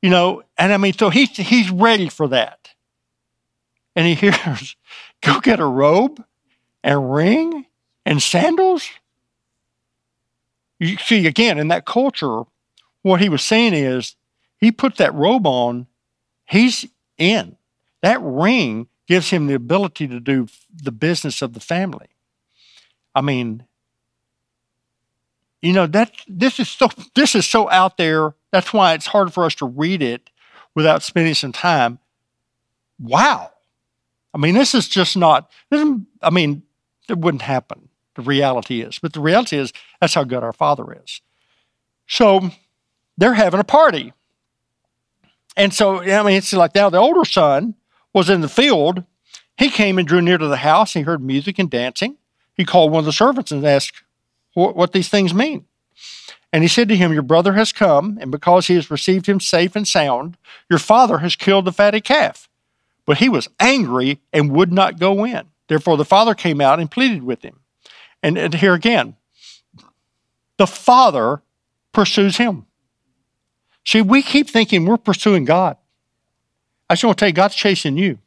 you 0.00 0.10
know, 0.10 0.42
and 0.56 0.72
I 0.72 0.76
mean, 0.76 0.92
so 0.92 1.10
he's 1.10 1.36
he's 1.36 1.70
ready 1.70 2.08
for 2.08 2.28
that. 2.28 2.70
And 3.94 4.06
he 4.06 4.14
hears, 4.30 4.76
go 5.20 5.40
get 5.40 5.60
a 5.60 5.66
robe 5.66 6.24
and 6.82 7.12
ring 7.12 7.66
and 8.04 8.22
sandals. 8.22 8.88
You 10.78 10.96
see, 10.98 11.26
again, 11.26 11.58
in 11.58 11.68
that 11.68 11.86
culture, 11.86 12.42
what 13.02 13.20
he 13.20 13.28
was 13.28 13.42
saying 13.42 13.74
is 13.74 14.16
he 14.58 14.70
put 14.70 14.96
that 14.96 15.14
robe 15.14 15.46
on, 15.46 15.86
he's 16.44 16.86
in. 17.18 17.56
That 18.02 18.20
ring 18.22 18.88
gives 19.06 19.30
him 19.30 19.46
the 19.46 19.54
ability 19.54 20.08
to 20.08 20.20
do 20.20 20.48
the 20.74 20.92
business 20.92 21.40
of 21.42 21.54
the 21.54 21.60
family. 21.60 22.08
I 23.14 23.20
mean, 23.22 23.64
you 25.62 25.72
know 25.72 25.86
that 25.86 26.12
this 26.28 26.60
is 26.60 26.68
so 26.68 26.88
this 27.14 27.34
is 27.34 27.46
so 27.46 27.68
out 27.70 27.96
there 27.96 28.34
that's 28.52 28.72
why 28.72 28.94
it's 28.94 29.06
hard 29.06 29.32
for 29.32 29.44
us 29.44 29.54
to 29.56 29.66
read 29.66 30.02
it 30.02 30.30
without 30.74 31.02
spending 31.02 31.34
some 31.34 31.52
time 31.52 31.98
wow 33.00 33.50
i 34.34 34.38
mean 34.38 34.54
this 34.54 34.74
is 34.74 34.88
just 34.88 35.16
not 35.16 35.50
This, 35.70 35.84
i 36.22 36.30
mean 36.30 36.62
it 37.08 37.18
wouldn't 37.18 37.42
happen 37.42 37.88
the 38.16 38.22
reality 38.22 38.80
is 38.80 38.98
but 38.98 39.12
the 39.12 39.20
reality 39.20 39.56
is 39.56 39.72
that's 40.00 40.14
how 40.14 40.24
good 40.24 40.42
our 40.42 40.52
father 40.52 41.00
is 41.04 41.20
so 42.06 42.50
they're 43.16 43.34
having 43.34 43.60
a 43.60 43.64
party 43.64 44.12
and 45.56 45.72
so 45.72 46.00
i 46.00 46.22
mean 46.22 46.36
it's 46.36 46.52
like 46.52 46.74
now 46.74 46.90
the 46.90 46.98
older 46.98 47.24
son 47.24 47.74
was 48.12 48.28
in 48.28 48.40
the 48.40 48.48
field 48.48 49.04
he 49.56 49.70
came 49.70 49.98
and 49.98 50.08
drew 50.08 50.20
near 50.20 50.38
to 50.38 50.48
the 50.48 50.58
house 50.58 50.92
he 50.94 51.02
heard 51.02 51.22
music 51.22 51.58
and 51.58 51.70
dancing 51.70 52.16
he 52.56 52.64
called 52.64 52.90
one 52.90 53.00
of 53.00 53.04
the 53.04 53.12
servants 53.12 53.52
and 53.52 53.64
asked 53.64 54.02
what, 54.56 54.74
what 54.74 54.92
these 54.92 55.08
things 55.08 55.34
mean. 55.34 55.66
And 56.52 56.64
he 56.64 56.68
said 56.68 56.88
to 56.88 56.96
him, 56.96 57.12
Your 57.12 57.22
brother 57.22 57.52
has 57.52 57.72
come, 57.72 58.16
and 58.20 58.30
because 58.30 58.66
he 58.66 58.74
has 58.74 58.90
received 58.90 59.26
him 59.26 59.40
safe 59.40 59.76
and 59.76 59.86
sound, 59.86 60.38
your 60.70 60.78
father 60.78 61.18
has 61.18 61.36
killed 61.36 61.66
the 61.66 61.72
fatted 61.72 62.04
calf. 62.04 62.48
But 63.04 63.18
he 63.18 63.28
was 63.28 63.48
angry 63.60 64.20
and 64.32 64.50
would 64.52 64.72
not 64.72 64.98
go 64.98 65.24
in. 65.24 65.48
Therefore, 65.68 65.96
the 65.96 66.04
father 66.04 66.34
came 66.34 66.60
out 66.60 66.80
and 66.80 66.90
pleaded 66.90 67.22
with 67.22 67.42
him. 67.42 67.60
And, 68.26 68.36
and 68.36 68.54
here 68.54 68.74
again, 68.74 69.14
the 70.56 70.66
father 70.66 71.42
pursues 71.92 72.38
him. 72.38 72.66
See, 73.84 74.02
we 74.02 74.20
keep 74.20 74.50
thinking 74.50 74.84
we're 74.84 74.96
pursuing 74.96 75.44
God. 75.44 75.76
I 76.90 76.94
just 76.94 77.04
want 77.04 77.18
to 77.18 77.22
tell 77.22 77.28
you, 77.28 77.34
God's 77.34 77.54
chasing 77.54 77.96
you. 77.96 78.18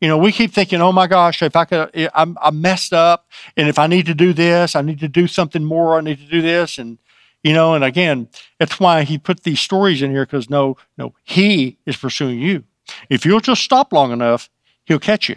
You 0.00 0.08
know, 0.08 0.16
we 0.16 0.32
keep 0.32 0.54
thinking, 0.54 0.80
oh 0.80 0.92
my 0.92 1.06
gosh, 1.06 1.42
if 1.42 1.54
I 1.56 1.66
could, 1.66 2.10
I'm, 2.14 2.38
I'm 2.40 2.62
messed 2.62 2.94
up. 2.94 3.28
And 3.54 3.68
if 3.68 3.78
I 3.78 3.86
need 3.86 4.06
to 4.06 4.14
do 4.14 4.32
this, 4.32 4.74
I 4.74 4.80
need 4.80 5.00
to 5.00 5.08
do 5.08 5.26
something 5.26 5.62
more. 5.62 5.98
I 5.98 6.00
need 6.00 6.18
to 6.18 6.30
do 6.30 6.40
this. 6.40 6.78
And, 6.78 6.96
You 7.42 7.52
know, 7.52 7.74
and 7.74 7.84
again, 7.84 8.28
that's 8.58 8.80
why 8.80 9.04
he 9.04 9.18
put 9.18 9.42
these 9.42 9.60
stories 9.60 10.00
in 10.00 10.10
here 10.10 10.24
because 10.24 10.48
no, 10.48 10.78
no, 10.96 11.12
he 11.22 11.76
is 11.84 11.96
pursuing 11.96 12.40
you. 12.40 12.64
If 13.10 13.26
you'll 13.26 13.40
just 13.40 13.62
stop 13.62 13.92
long 13.92 14.10
enough, 14.10 14.48
he'll 14.84 14.98
catch 14.98 15.28
you. 15.28 15.36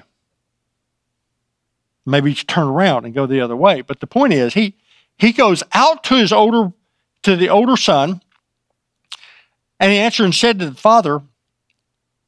Maybe 2.09 2.33
turn 2.33 2.67
around 2.67 3.05
and 3.05 3.13
go 3.13 3.25
the 3.25 3.41
other 3.41 3.55
way. 3.55 3.81
But 3.81 3.99
the 3.99 4.07
point 4.07 4.33
is, 4.33 4.53
he 4.53 4.75
he 5.17 5.31
goes 5.31 5.63
out 5.73 6.03
to 6.05 6.15
his 6.15 6.31
older 6.31 6.71
to 7.23 7.35
the 7.35 7.49
older 7.49 7.77
son, 7.77 8.21
and 9.79 9.91
he 9.91 9.97
answered 9.97 10.25
and 10.25 10.35
said 10.35 10.59
to 10.59 10.69
the 10.69 10.75
father, 10.75 11.21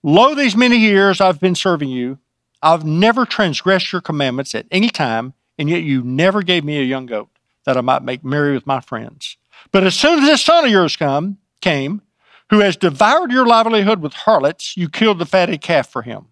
Lo, 0.04 0.36
these 0.36 0.56
many 0.56 0.78
years 0.78 1.22
I've 1.22 1.40
been 1.40 1.56
serving 1.56 1.90
you. 1.90 2.20
I've 2.62 2.86
never 2.86 3.26
transgressed 3.26 3.92
your 3.92 4.02
commandments 4.02 4.54
at 4.54 4.68
any 4.72 4.90
time, 4.90 5.34
and 5.58 5.70
yet 5.70 5.84
you 5.84 6.04
never 6.04 6.44
gave 6.44 6.64
me 6.64 6.80
a 6.80 6.84
young 6.84 7.06
goat 7.06 7.30
that 7.66 7.78
I 7.78 7.82
might 7.82 8.04
make 8.04 8.24
merry 8.24 8.54
with 8.54 8.68
my 8.68 8.82
friends. 8.82 9.38
But 9.72 9.84
as 9.84 9.96
soon 9.96 10.20
as 10.20 10.26
this 10.26 10.44
son 10.44 10.66
of 10.66 10.72
yours 10.72 10.96
come, 10.96 11.38
came, 11.62 12.02
who 12.50 12.60
has 12.60 12.76
devoured 12.76 13.32
your 13.32 13.46
livelihood 13.46 14.00
with 14.02 14.14
harlots, 14.14 14.76
you 14.76 14.90
killed 14.90 15.20
the 15.20 15.26
fatted 15.26 15.62
calf 15.62 15.90
for 15.90 16.02
him. 16.02 16.28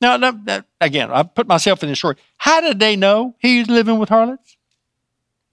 Now, 0.00 0.16
now, 0.16 0.62
again, 0.80 1.10
I 1.10 1.22
put 1.22 1.46
myself 1.46 1.82
in 1.82 1.90
the 1.90 1.96
story. 1.96 2.16
How 2.38 2.60
did 2.60 2.80
they 2.80 2.96
know 2.96 3.34
he's 3.38 3.68
living 3.68 3.98
with 3.98 4.08
harlots? 4.08 4.56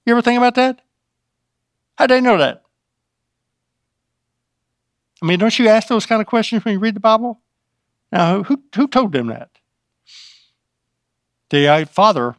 You 0.05 0.13
ever 0.13 0.21
think 0.21 0.37
about 0.37 0.55
that? 0.55 0.81
How 1.97 2.07
did 2.07 2.15
they 2.15 2.21
know 2.21 2.37
that? 2.37 2.63
I 5.21 5.25
mean, 5.25 5.39
don't 5.39 5.57
you 5.57 5.67
ask 5.67 5.87
those 5.87 6.05
kind 6.05 6.21
of 6.21 6.27
questions 6.27 6.63
when 6.63 6.73
you 6.73 6.79
read 6.79 6.95
the 6.95 7.01
Bible? 7.01 7.41
Now, 8.11 8.43
who, 8.43 8.63
who 8.75 8.87
told 8.87 9.11
them 9.11 9.27
that? 9.27 9.49
The 11.49 11.67
uh, 11.67 11.85
father, 11.85 12.35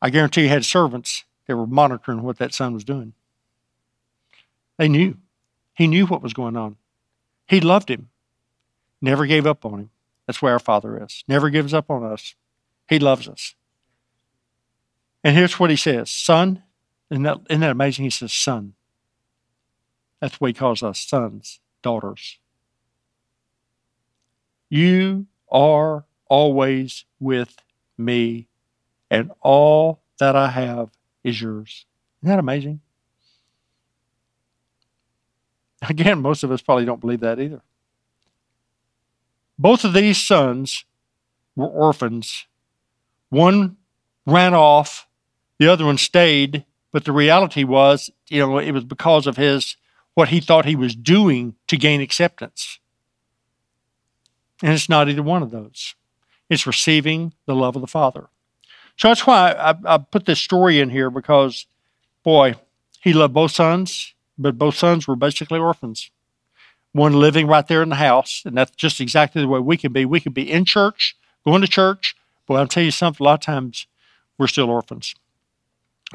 I 0.00 0.10
guarantee, 0.10 0.48
had 0.48 0.64
servants 0.64 1.24
that 1.46 1.56
were 1.56 1.66
monitoring 1.66 2.22
what 2.22 2.38
that 2.38 2.54
son 2.54 2.74
was 2.74 2.84
doing. 2.84 3.12
They 4.78 4.88
knew. 4.88 5.16
He 5.74 5.86
knew 5.86 6.06
what 6.06 6.22
was 6.22 6.32
going 6.32 6.56
on. 6.56 6.76
He 7.46 7.60
loved 7.60 7.90
him, 7.90 8.08
never 9.00 9.26
gave 9.26 9.46
up 9.46 9.64
on 9.64 9.78
him. 9.78 9.90
That's 10.30 10.40
where 10.40 10.52
our 10.52 10.60
Father 10.60 11.02
is. 11.02 11.24
Never 11.26 11.50
gives 11.50 11.74
up 11.74 11.90
on 11.90 12.04
us. 12.04 12.36
He 12.88 13.00
loves 13.00 13.26
us. 13.26 13.56
And 15.24 15.36
here's 15.36 15.58
what 15.58 15.70
he 15.70 15.76
says 15.76 16.08
Son, 16.08 16.62
isn't 17.10 17.24
that, 17.24 17.38
isn't 17.50 17.62
that 17.62 17.72
amazing? 17.72 18.04
He 18.04 18.10
says, 18.10 18.32
Son. 18.32 18.74
That's 20.20 20.40
what 20.40 20.46
he 20.46 20.54
calls 20.54 20.84
us 20.84 21.00
sons, 21.00 21.58
daughters. 21.82 22.38
You 24.68 25.26
are 25.50 26.04
always 26.28 27.06
with 27.18 27.56
me, 27.98 28.46
and 29.10 29.32
all 29.40 30.00
that 30.20 30.36
I 30.36 30.50
have 30.50 30.90
is 31.24 31.42
yours. 31.42 31.86
Isn't 32.22 32.30
that 32.30 32.38
amazing? 32.38 32.82
Again, 35.82 36.22
most 36.22 36.44
of 36.44 36.52
us 36.52 36.62
probably 36.62 36.84
don't 36.84 37.00
believe 37.00 37.18
that 37.18 37.40
either. 37.40 37.62
Both 39.60 39.84
of 39.84 39.92
these 39.92 40.18
sons 40.18 40.84
were 41.54 41.68
orphans. 41.68 42.46
One 43.28 43.76
ran 44.26 44.54
off, 44.54 45.06
the 45.58 45.68
other 45.68 45.84
one 45.84 45.98
stayed, 45.98 46.64
but 46.90 47.04
the 47.04 47.12
reality 47.12 47.62
was, 47.62 48.10
you 48.28 48.40
know, 48.40 48.58
it 48.58 48.72
was 48.72 48.84
because 48.84 49.26
of 49.26 49.36
his 49.36 49.76
what 50.14 50.30
he 50.30 50.40
thought 50.40 50.64
he 50.64 50.74
was 50.74 50.96
doing 50.96 51.54
to 51.68 51.76
gain 51.76 52.00
acceptance. 52.00 52.80
And 54.62 54.72
it's 54.72 54.88
not 54.88 55.08
either 55.08 55.22
one 55.22 55.42
of 55.42 55.52
those. 55.52 55.94
It's 56.48 56.66
receiving 56.66 57.32
the 57.46 57.54
love 57.54 57.76
of 57.76 57.82
the 57.82 57.86
Father. 57.86 58.28
So 58.96 59.08
that's 59.08 59.26
why 59.26 59.52
I, 59.52 59.74
I 59.84 59.98
put 59.98 60.26
this 60.26 60.40
story 60.40 60.80
in 60.80 60.90
here 60.90 61.10
because, 61.10 61.66
boy, 62.24 62.54
he 63.02 63.12
loved 63.12 63.34
both 63.34 63.52
sons 63.52 64.14
but 64.40 64.56
both 64.56 64.74
sons 64.74 65.06
were 65.06 65.16
basically 65.16 65.58
orphans. 65.58 66.10
One 66.92 67.12
living 67.12 67.46
right 67.46 67.66
there 67.66 67.82
in 67.82 67.88
the 67.88 67.96
house, 67.96 68.42
and 68.44 68.56
that's 68.56 68.72
just 68.72 69.00
exactly 69.00 69.42
the 69.42 69.48
way 69.48 69.60
we 69.60 69.76
can 69.76 69.92
be. 69.92 70.04
We 70.04 70.20
can 70.20 70.32
be 70.32 70.50
in 70.50 70.64
church, 70.64 71.16
going 71.44 71.60
to 71.60 71.68
church, 71.68 72.16
but 72.46 72.54
I'll 72.54 72.66
tell 72.66 72.82
you 72.82 72.90
something, 72.90 73.24
a 73.24 73.28
lot 73.28 73.34
of 73.34 73.40
times 73.40 73.86
we're 74.38 74.48
still 74.48 74.70
orphans. 74.70 75.14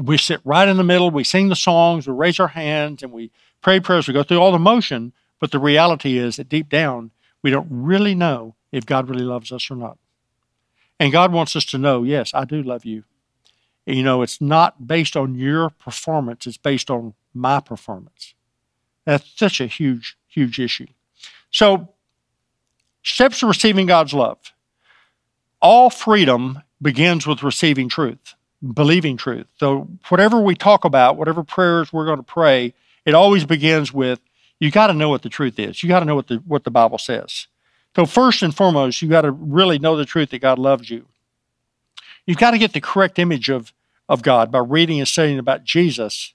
We 0.01 0.17
sit 0.17 0.41
right 0.43 0.67
in 0.67 0.75
the 0.75 0.83
middle, 0.83 1.09
we 1.09 1.23
sing 1.23 1.47
the 1.47 1.55
songs, 1.55 2.07
we 2.07 2.13
raise 2.13 2.39
our 2.39 2.49
hands, 2.49 3.01
and 3.01 3.13
we 3.13 3.31
pray 3.61 3.79
prayers, 3.79 4.07
we 4.07 4.13
go 4.13 4.23
through 4.23 4.39
all 4.41 4.51
the 4.51 4.59
motion, 4.59 5.13
but 5.39 5.51
the 5.51 5.59
reality 5.59 6.17
is 6.17 6.35
that 6.35 6.49
deep 6.49 6.67
down, 6.67 7.11
we 7.41 7.51
don't 7.51 7.67
really 7.69 8.15
know 8.15 8.55
if 8.71 8.85
God 8.85 9.09
really 9.09 9.23
loves 9.23 9.53
us 9.53 9.71
or 9.71 9.75
not. 9.75 9.97
And 10.99 11.13
God 11.13 11.31
wants 11.31 11.55
us 11.55 11.65
to 11.65 11.77
know, 11.77 12.03
yes, 12.03 12.33
I 12.33 12.43
do 12.43 12.61
love 12.61 12.83
you. 12.83 13.03
You 13.85 14.03
know, 14.03 14.21
it's 14.21 14.41
not 14.41 14.87
based 14.87 15.15
on 15.15 15.35
your 15.35 15.69
performance, 15.69 16.47
it's 16.47 16.57
based 16.57 16.89
on 16.89 17.13
my 17.33 17.59
performance. 17.59 18.33
That's 19.05 19.31
such 19.37 19.61
a 19.61 19.67
huge, 19.67 20.17
huge 20.35 20.59
issue. 20.59 20.87
So, 21.51 21.89
steps 23.03 23.39
to 23.39 23.47
receiving 23.47 23.85
God's 23.85 24.13
love. 24.13 24.37
All 25.61 25.89
freedom 25.89 26.61
begins 26.81 27.25
with 27.25 27.41
receiving 27.41 27.89
truth, 27.89 28.35
believing 28.73 29.17
truth. 29.17 29.47
So, 29.57 29.87
whatever 30.09 30.41
we 30.41 30.55
talk 30.55 30.85
about, 30.85 31.17
whatever 31.17 31.43
prayers 31.43 31.91
we're 31.91 32.05
going 32.05 32.17
to 32.17 32.23
pray, 32.23 32.73
it 33.05 33.15
always 33.15 33.45
begins 33.45 33.93
with 33.93 34.19
you 34.59 34.71
got 34.71 34.87
to 34.87 34.93
know 34.93 35.09
what 35.09 35.21
the 35.21 35.29
truth 35.29 35.59
is. 35.59 35.81
You 35.81 35.89
got 35.89 35.99
to 35.99 36.05
know 36.05 36.15
what 36.15 36.27
the 36.27 36.35
what 36.45 36.63
the 36.63 36.71
Bible 36.71 36.97
says. 36.97 37.47
So, 37.95 38.05
first 38.05 38.43
and 38.43 38.55
foremost, 38.55 39.01
you 39.01 39.07
got 39.07 39.21
to 39.21 39.31
really 39.31 39.79
know 39.79 39.95
the 39.95 40.05
truth 40.05 40.31
that 40.31 40.39
God 40.39 40.59
loves 40.59 40.89
you. 40.89 41.05
You've 42.25 42.37
got 42.37 42.51
to 42.51 42.57
get 42.57 42.73
the 42.73 42.81
correct 42.81 43.19
image 43.19 43.49
of, 43.49 43.71
of 44.09 44.21
God 44.21 44.51
by 44.51 44.59
reading 44.59 44.99
and 44.99 45.07
studying 45.07 45.39
about 45.39 45.63
Jesus 45.63 46.33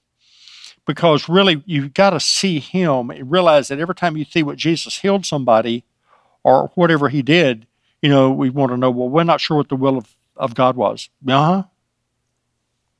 because 0.91 1.29
really 1.29 1.63
you've 1.67 1.95
got 1.95 2.11
to 2.11 2.19
see 2.19 2.59
him 2.59 3.11
and 3.11 3.31
realize 3.31 3.69
that 3.69 3.79
every 3.79 3.95
time 3.95 4.17
you 4.17 4.25
see 4.25 4.43
what 4.43 4.57
Jesus 4.57 4.99
healed 4.99 5.25
somebody 5.25 5.85
or 6.43 6.73
whatever 6.75 7.09
he 7.09 7.23
did, 7.23 7.69
you 8.03 8.09
know, 8.09 8.33
we 8.33 8.51
want 8.51 8.73
to 8.73 8.77
know, 8.77 8.91
well, 8.91 9.09
we're 9.09 9.23
not 9.23 9.41
sure 9.41 9.59
what 9.59 9.69
the 9.69 9.77
will 9.77 9.97
of, 9.97 10.17
of 10.37 10.57
God 10.57 10.75
was. 10.75 11.09
Uh 11.25 11.45
huh. 11.45 11.63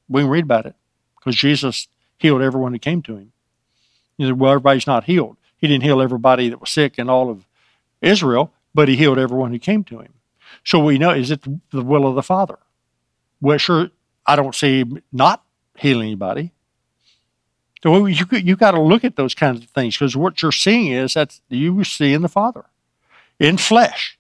We 0.09 0.23
can 0.23 0.31
read 0.31 0.45
about 0.45 0.67
it 0.67 0.77
because 1.19 1.35
Jesus 1.35 1.89
healed 2.17 2.43
everyone 2.43 2.73
who 2.73 2.79
came 2.79 3.03
to 3.03 3.17
him. 3.17 3.33
You 4.19 4.29
know, 4.29 4.35
well, 4.35 4.53
everybody's 4.53 4.87
not 4.87 5.05
healed. 5.05 5.37
He 5.57 5.67
didn't 5.67 5.83
heal 5.83 6.01
everybody 6.01 6.49
that 6.49 6.61
was 6.61 6.71
sick 6.71 6.97
in 6.97 7.11
all 7.11 7.29
of 7.29 7.45
Israel, 8.01 8.53
but 8.73 8.87
he 8.87 8.95
healed 8.95 9.19
everyone 9.19 9.51
who 9.51 9.59
came 9.59 9.83
to 9.85 9.99
him. 9.99 10.15
So 10.65 10.79
we 10.79 10.97
know, 10.97 11.11
is 11.11 11.33
it 11.33 11.43
the 11.43 11.83
will 11.83 12.07
of 12.07 12.15
the 12.15 12.23
Father? 12.23 12.59
Well, 13.41 13.59
sure, 13.59 13.91
I 14.27 14.37
don't 14.37 14.55
see 14.55 14.81
him 14.81 15.03
not 15.13 15.43
healing 15.77 16.07
anybody. 16.07 16.53
So 17.83 18.07
you 18.07 18.27
you 18.33 18.57
got 18.57 18.73
to 18.73 18.81
look 18.81 19.05
at 19.05 19.17
those 19.17 19.35
kinds 19.35 19.63
of 19.63 19.71
things 19.71 19.97
because 19.97 20.17
what 20.17 20.43
you're 20.43 20.53
seeing 20.53 20.93
is 20.93 21.15
that 21.15 21.41
you 21.49 21.83
see 21.85 22.13
in 22.13 22.23
the 22.23 22.29
Father, 22.29 22.67
in 23.39 23.57
flesh, 23.57 24.19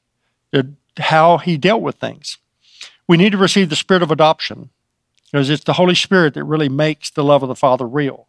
uh, 0.52 0.62
how 0.98 1.38
He 1.38 1.56
dealt 1.56 1.82
with 1.82 1.96
things. 1.96 2.38
We 3.06 3.16
need 3.16 3.32
to 3.32 3.38
receive 3.38 3.68
the 3.68 3.76
Spirit 3.76 4.02
of 4.02 4.10
adoption 4.10 4.70
because 5.30 5.50
it's 5.50 5.64
the 5.64 5.74
Holy 5.74 5.94
Spirit 5.94 6.34
that 6.34 6.44
really 6.44 6.68
makes 6.68 7.10
the 7.10 7.24
love 7.24 7.42
of 7.42 7.48
the 7.48 7.54
Father 7.54 7.86
real. 7.86 8.28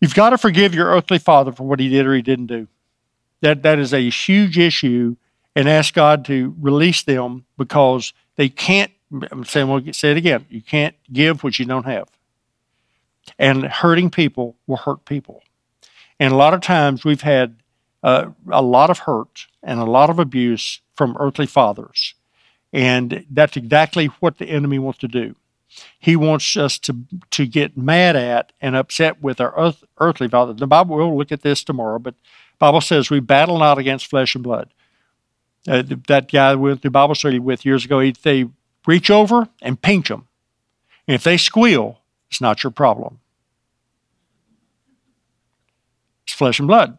You've 0.00 0.14
got 0.14 0.30
to 0.30 0.38
forgive 0.38 0.74
your 0.74 0.86
earthly 0.86 1.18
father 1.18 1.52
for 1.52 1.64
what 1.64 1.78
he 1.78 1.88
did 1.88 2.06
or 2.06 2.14
he 2.14 2.22
didn't 2.22 2.46
do. 2.46 2.68
That 3.42 3.62
that 3.62 3.78
is 3.78 3.92
a 3.92 4.08
huge 4.08 4.58
issue, 4.58 5.16
and 5.54 5.68
ask 5.68 5.94
God 5.94 6.24
to 6.26 6.54
release 6.60 7.02
them 7.02 7.44
because 7.58 8.12
they 8.36 8.48
can't. 8.48 8.92
I'm 9.30 9.44
saying, 9.44 9.68
well, 9.68 9.82
say 9.92 10.12
it 10.12 10.16
again. 10.16 10.46
You 10.48 10.62
can't 10.62 10.94
give 11.12 11.42
what 11.42 11.58
you 11.58 11.64
don't 11.64 11.86
have. 11.86 12.08
And 13.38 13.64
hurting 13.64 14.10
people 14.10 14.56
will 14.66 14.76
hurt 14.76 15.04
people. 15.04 15.42
And 16.18 16.32
a 16.32 16.36
lot 16.36 16.54
of 16.54 16.60
times 16.60 17.04
we've 17.04 17.22
had 17.22 17.56
uh, 18.02 18.30
a 18.50 18.62
lot 18.62 18.90
of 18.90 19.00
hurt 19.00 19.46
and 19.62 19.80
a 19.80 19.84
lot 19.84 20.10
of 20.10 20.18
abuse 20.18 20.80
from 20.94 21.16
earthly 21.18 21.46
fathers. 21.46 22.14
And 22.72 23.26
that's 23.30 23.56
exactly 23.56 24.06
what 24.20 24.38
the 24.38 24.46
enemy 24.46 24.78
wants 24.78 24.98
to 25.00 25.08
do. 25.08 25.34
He 25.98 26.16
wants 26.16 26.56
us 26.56 26.78
to, 26.80 26.96
to 27.30 27.46
get 27.46 27.76
mad 27.76 28.16
at 28.16 28.52
and 28.60 28.74
upset 28.74 29.22
with 29.22 29.40
our 29.40 29.56
earth, 29.56 29.84
earthly 29.98 30.28
father. 30.28 30.52
The 30.52 30.66
Bible, 30.66 30.96
we'll 30.96 31.16
look 31.16 31.32
at 31.32 31.42
this 31.42 31.62
tomorrow, 31.62 31.98
but 31.98 32.14
Bible 32.58 32.80
says 32.80 33.08
we 33.08 33.20
battle 33.20 33.58
not 33.58 33.78
against 33.78 34.06
flesh 34.06 34.34
and 34.34 34.44
blood. 34.44 34.70
Uh, 35.68 35.82
that 36.08 36.30
guy 36.30 36.54
we 36.54 36.70
went 36.70 36.82
through 36.82 36.90
Bible 36.90 37.14
study 37.14 37.38
with 37.38 37.64
years 37.64 37.84
ago, 37.84 38.00
he, 38.00 38.12
they 38.22 38.46
reach 38.86 39.10
over 39.10 39.48
and 39.62 39.80
pinch 39.80 40.08
them. 40.08 40.26
And 41.06 41.14
if 41.14 41.22
they 41.22 41.36
squeal, 41.36 42.00
it's 42.30 42.40
not 42.40 42.62
your 42.62 42.70
problem. 42.70 43.18
It's 46.24 46.32
flesh 46.32 46.58
and 46.58 46.68
blood. 46.68 46.98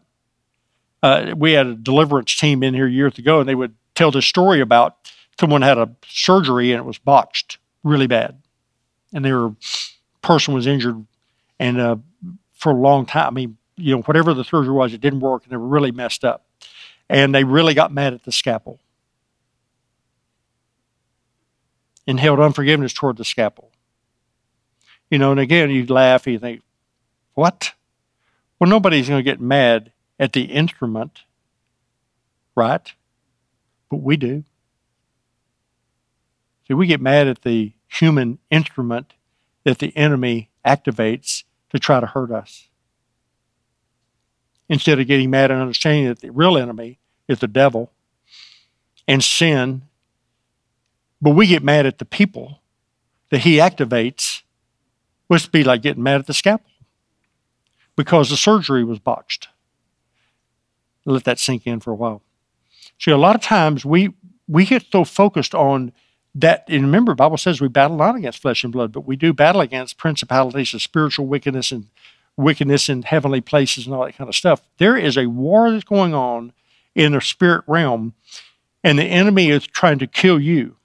Uh, 1.02 1.34
we 1.36 1.52
had 1.52 1.66
a 1.66 1.74
deliverance 1.74 2.36
team 2.36 2.62
in 2.62 2.74
here 2.74 2.86
years 2.86 3.18
ago, 3.18 3.40
and 3.40 3.48
they 3.48 3.54
would 3.54 3.74
tell 3.94 4.10
this 4.10 4.26
story 4.26 4.60
about 4.60 4.96
someone 5.40 5.62
had 5.62 5.78
a 5.78 5.90
surgery 6.06 6.70
and 6.70 6.80
it 6.80 6.84
was 6.84 6.98
botched 6.98 7.58
really 7.82 8.06
bad, 8.06 8.40
and 9.12 9.24
their 9.24 9.50
person 10.20 10.54
was 10.54 10.66
injured, 10.66 11.04
and 11.58 11.80
uh, 11.80 11.96
for 12.52 12.70
a 12.70 12.76
long 12.76 13.06
time, 13.06 13.26
I 13.26 13.30
mean, 13.30 13.56
you 13.76 13.96
know, 13.96 14.02
whatever 14.02 14.34
the 14.34 14.44
surgery 14.44 14.72
was, 14.72 14.92
it 14.92 15.00
didn't 15.00 15.20
work, 15.20 15.42
and 15.42 15.52
they 15.52 15.56
were 15.56 15.66
really 15.66 15.90
messed 15.90 16.24
up, 16.24 16.46
and 17.08 17.34
they 17.34 17.42
really 17.42 17.74
got 17.74 17.92
mad 17.92 18.14
at 18.14 18.22
the 18.22 18.30
scalpel 18.30 18.78
and 22.06 22.20
held 22.20 22.38
unforgiveness 22.38 22.92
toward 22.92 23.16
the 23.16 23.24
scalpel. 23.24 23.71
You 25.12 25.18
know, 25.18 25.30
and 25.30 25.38
again, 25.38 25.68
you 25.68 25.84
laugh 25.84 26.26
and 26.26 26.32
you 26.32 26.38
think, 26.38 26.62
what? 27.34 27.74
Well, 28.58 28.70
nobody's 28.70 29.10
going 29.10 29.18
to 29.18 29.30
get 29.30 29.42
mad 29.42 29.92
at 30.18 30.32
the 30.32 30.44
instrument, 30.44 31.24
right? 32.56 32.90
But 33.90 33.98
we 33.98 34.16
do. 34.16 34.44
See, 36.66 36.72
we 36.72 36.86
get 36.86 37.02
mad 37.02 37.26
at 37.28 37.42
the 37.42 37.74
human 37.88 38.38
instrument 38.50 39.12
that 39.64 39.80
the 39.80 39.94
enemy 39.94 40.48
activates 40.66 41.42
to 41.74 41.78
try 41.78 42.00
to 42.00 42.06
hurt 42.06 42.30
us. 42.30 42.68
Instead 44.70 44.98
of 44.98 45.06
getting 45.06 45.28
mad 45.28 45.50
and 45.50 45.60
understanding 45.60 46.06
that 46.06 46.20
the 46.20 46.30
real 46.30 46.56
enemy 46.56 46.98
is 47.28 47.40
the 47.40 47.48
devil 47.48 47.92
and 49.06 49.22
sin, 49.22 49.82
but 51.20 51.32
we 51.32 51.46
get 51.46 51.62
mad 51.62 51.84
at 51.84 51.98
the 51.98 52.06
people 52.06 52.62
that 53.28 53.40
he 53.40 53.56
activates, 53.56 54.41
which 55.28 55.44
would 55.44 55.52
be 55.52 55.64
like 55.64 55.82
getting 55.82 56.02
mad 56.02 56.20
at 56.20 56.26
the 56.26 56.34
scalpel 56.34 56.66
because 57.96 58.30
the 58.30 58.36
surgery 58.36 58.84
was 58.84 58.98
botched. 58.98 59.48
Let 61.04 61.24
that 61.24 61.38
sink 61.38 61.66
in 61.66 61.80
for 61.80 61.90
a 61.90 61.96
while. 61.96 62.22
See, 62.98 63.10
a 63.10 63.16
lot 63.16 63.34
of 63.34 63.42
times 63.42 63.84
we 63.84 64.14
we 64.48 64.64
get 64.64 64.84
so 64.90 65.04
focused 65.04 65.54
on 65.54 65.92
that 66.34 66.64
and 66.68 66.84
remember 66.84 67.14
bible 67.14 67.36
says 67.36 67.60
we 67.60 67.68
battle 67.68 67.96
not 67.96 68.16
against 68.16 68.40
flesh 68.40 68.64
and 68.64 68.72
blood 68.72 68.92
but 68.92 69.06
we 69.06 69.16
do 69.16 69.32
battle 69.32 69.60
against 69.60 69.98
principalities 69.98 70.72
and 70.72 70.80
spiritual 70.80 71.26
wickedness 71.26 71.70
and 71.70 71.88
wickedness 72.36 72.88
in 72.88 73.02
heavenly 73.02 73.40
places 73.40 73.86
and 73.86 73.94
all 73.94 74.04
that 74.04 74.16
kind 74.16 74.28
of 74.28 74.34
stuff 74.34 74.62
there 74.78 74.96
is 74.96 75.18
a 75.18 75.26
war 75.26 75.70
that's 75.70 75.84
going 75.84 76.14
on 76.14 76.52
in 76.94 77.12
the 77.12 77.20
spirit 77.20 77.62
realm 77.66 78.14
and 78.82 78.98
the 78.98 79.04
enemy 79.04 79.50
is 79.50 79.66
trying 79.66 79.98
to 79.98 80.06
kill 80.06 80.40
you 80.40 80.76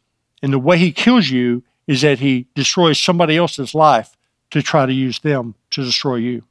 and 0.43 0.51
the 0.51 0.59
way 0.59 0.77
he 0.77 0.91
kills 0.91 1.29
you 1.29 1.63
is 1.87 2.01
that 2.01 2.19
he 2.19 2.47
destroys 2.53 2.99
somebody 2.99 3.37
else's 3.37 3.73
life 3.73 4.16
to 4.51 4.61
try 4.61 4.85
to 4.85 4.93
use 4.93 5.19
them 5.19 5.55
to 5.71 5.83
destroy 5.83 6.15
you 6.15 6.43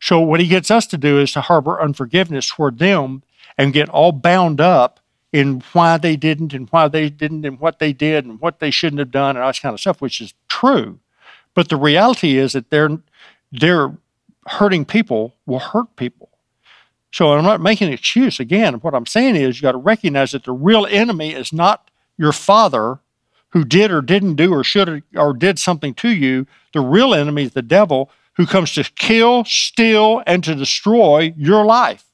so 0.00 0.20
what 0.20 0.40
he 0.40 0.46
gets 0.46 0.70
us 0.70 0.86
to 0.88 0.98
do 0.98 1.18
is 1.18 1.32
to 1.32 1.40
harbor 1.40 1.80
unforgiveness 1.80 2.48
toward 2.48 2.78
them 2.78 3.22
and 3.56 3.72
get 3.72 3.88
all 3.88 4.12
bound 4.12 4.60
up 4.60 5.00
in 5.32 5.62
why 5.72 5.98
they 5.98 6.16
didn't 6.16 6.54
and 6.54 6.68
why 6.70 6.88
they 6.88 7.10
didn't 7.10 7.44
and 7.44 7.60
what 7.60 7.78
they 7.78 7.92
did 7.92 8.24
and 8.24 8.40
what 8.40 8.60
they 8.60 8.70
shouldn't 8.70 9.00
have 9.00 9.10
done 9.10 9.36
and 9.36 9.42
all 9.42 9.50
this 9.50 9.58
kind 9.58 9.74
of 9.74 9.80
stuff, 9.80 10.00
which 10.00 10.20
is 10.20 10.34
true. 10.48 10.98
But 11.54 11.68
the 11.68 11.76
reality 11.76 12.36
is 12.36 12.52
that 12.52 12.70
they're 12.70 12.98
they're 13.50 13.96
hurting 14.46 14.84
people 14.84 15.34
will 15.46 15.58
hurt 15.58 15.96
people. 15.96 16.30
So 17.10 17.32
I'm 17.32 17.44
not 17.44 17.60
making 17.60 17.88
an 17.88 17.94
excuse. 17.94 18.38
Again, 18.38 18.74
what 18.74 18.94
I'm 18.94 19.06
saying 19.06 19.36
is 19.36 19.56
you 19.56 19.62
got 19.62 19.72
to 19.72 19.78
recognize 19.78 20.32
that 20.32 20.44
the 20.44 20.52
real 20.52 20.86
enemy 20.86 21.32
is 21.32 21.52
not 21.52 21.90
your 22.16 22.32
father 22.32 23.00
who 23.50 23.64
did 23.64 23.90
or 23.90 24.02
didn't 24.02 24.34
do 24.34 24.52
or 24.52 24.62
should 24.62 25.02
or 25.16 25.32
did 25.32 25.58
something 25.58 25.94
to 25.94 26.08
you. 26.08 26.46
The 26.72 26.80
real 26.80 27.14
enemy 27.14 27.44
is 27.44 27.52
the 27.52 27.62
devil 27.62 28.10
who 28.34 28.46
comes 28.46 28.72
to 28.74 28.84
kill, 28.84 29.44
steal, 29.44 30.22
and 30.26 30.44
to 30.44 30.54
destroy 30.54 31.34
your 31.36 31.64
life. 31.64 32.04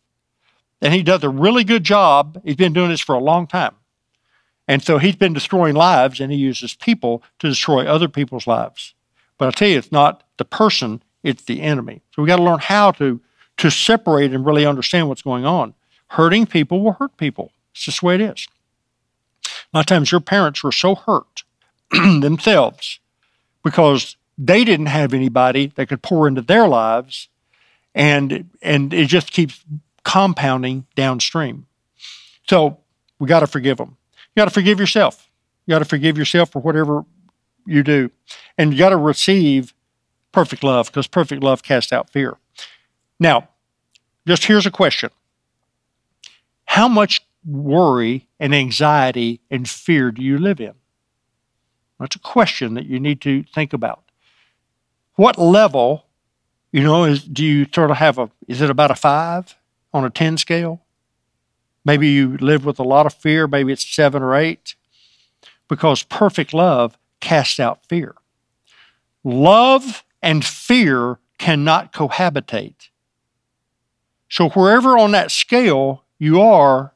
And 0.80 0.94
he 0.94 1.02
does 1.02 1.22
a 1.22 1.28
really 1.28 1.64
good 1.64 1.84
job. 1.84 2.40
He's 2.44 2.56
been 2.56 2.72
doing 2.72 2.90
this 2.90 3.00
for 3.00 3.14
a 3.14 3.20
long 3.20 3.46
time. 3.46 3.74
And 4.66 4.82
so 4.82 4.98
he's 4.98 5.16
been 5.16 5.32
destroying 5.32 5.74
lives 5.74 6.20
and 6.20 6.32
he 6.32 6.38
uses 6.38 6.74
people 6.74 7.22
to 7.38 7.48
destroy 7.48 7.86
other 7.86 8.08
people's 8.08 8.46
lives. 8.46 8.94
But 9.36 9.48
I 9.48 9.50
tell 9.50 9.68
you, 9.68 9.78
it's 9.78 9.92
not 9.92 10.22
the 10.38 10.44
person, 10.44 11.02
it's 11.22 11.44
the 11.44 11.60
enemy. 11.60 12.02
So 12.14 12.22
we 12.22 12.28
got 12.28 12.36
to 12.36 12.42
learn 12.42 12.60
how 12.60 12.92
to, 12.92 13.20
to 13.58 13.70
separate 13.70 14.32
and 14.32 14.46
really 14.46 14.64
understand 14.64 15.08
what's 15.08 15.22
going 15.22 15.44
on. 15.44 15.74
Hurting 16.08 16.46
people 16.46 16.82
will 16.82 16.92
hurt 16.92 17.16
people. 17.16 17.52
It's 17.72 17.84
just 17.84 18.00
the 18.00 18.06
way 18.06 18.14
it 18.14 18.20
is. 18.20 18.46
A 19.74 19.78
lot 19.78 19.80
of 19.80 19.86
times 19.86 20.12
your 20.12 20.20
parents 20.20 20.62
were 20.62 20.70
so 20.70 20.94
hurt 20.94 21.42
themselves 21.90 23.00
because 23.64 24.16
they 24.38 24.64
didn't 24.64 24.86
have 24.86 25.12
anybody 25.12 25.72
that 25.74 25.88
could 25.88 26.00
pour 26.00 26.28
into 26.28 26.42
their 26.42 26.68
lives 26.68 27.28
and 27.92 28.50
and 28.62 28.94
it 28.94 29.06
just 29.06 29.32
keeps 29.32 29.64
compounding 30.04 30.86
downstream. 30.94 31.66
So 32.48 32.78
we 33.18 33.26
got 33.26 33.40
to 33.40 33.48
forgive 33.48 33.78
them. 33.78 33.96
You 34.34 34.40
got 34.40 34.44
to 34.44 34.54
forgive 34.54 34.78
yourself. 34.78 35.28
You 35.66 35.72
got 35.72 35.80
to 35.80 35.84
forgive 35.84 36.16
yourself 36.16 36.52
for 36.52 36.60
whatever 36.60 37.04
you 37.66 37.82
do. 37.82 38.10
And 38.56 38.72
you 38.72 38.78
got 38.78 38.90
to 38.90 38.96
receive 38.96 39.74
perfect 40.30 40.62
love 40.62 40.86
because 40.86 41.08
perfect 41.08 41.42
love 41.42 41.62
casts 41.62 41.92
out 41.92 42.10
fear. 42.10 42.36
Now, 43.18 43.48
just 44.26 44.44
here's 44.44 44.66
a 44.66 44.70
question 44.70 45.10
How 46.66 46.86
much 46.86 47.22
worry 47.44 48.28
and 48.38 48.54
anxiety 48.54 49.40
and 49.50 49.68
fear 49.68 50.10
do 50.10 50.22
you 50.22 50.38
live 50.38 50.60
in? 50.60 50.74
That's 52.00 52.16
a 52.16 52.20
question 52.20 52.74
that 52.74 52.86
you 52.86 52.98
need 52.98 53.20
to 53.22 53.44
think 53.54 53.72
about. 53.72 54.02
What 55.14 55.38
level, 55.38 56.06
you 56.72 56.82
know, 56.82 57.04
is 57.04 57.22
do 57.22 57.44
you 57.44 57.66
sort 57.72 57.90
of 57.90 57.98
have 57.98 58.18
a 58.18 58.30
is 58.48 58.60
it 58.60 58.70
about 58.70 58.90
a 58.90 58.96
five? 58.96 59.54
on 59.94 60.04
a 60.04 60.10
10 60.10 60.36
scale. 60.36 60.82
Maybe 61.84 62.08
you 62.08 62.36
live 62.38 62.66
with 62.66 62.78
a 62.78 62.82
lot 62.82 63.06
of 63.06 63.14
fear, 63.14 63.46
maybe 63.46 63.72
it's 63.72 63.88
seven 63.88 64.22
or 64.22 64.34
eight, 64.34 64.74
because 65.68 66.02
perfect 66.02 66.52
love 66.52 66.98
casts 67.20 67.60
out 67.60 67.86
fear. 67.88 68.16
Love 69.22 70.04
and 70.20 70.44
fear 70.44 71.18
cannot 71.38 71.92
cohabitate. 71.92 72.88
So, 74.28 74.48
wherever 74.50 74.98
on 74.98 75.12
that 75.12 75.30
scale 75.30 76.04
you 76.18 76.40
are, 76.40 76.93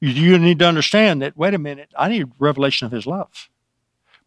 you 0.00 0.38
need 0.38 0.58
to 0.60 0.66
understand 0.66 1.22
that, 1.22 1.36
wait 1.36 1.54
a 1.54 1.58
minute, 1.58 1.90
I 1.96 2.08
need 2.08 2.30
revelation 2.38 2.86
of 2.86 2.92
His 2.92 3.06
love. 3.06 3.48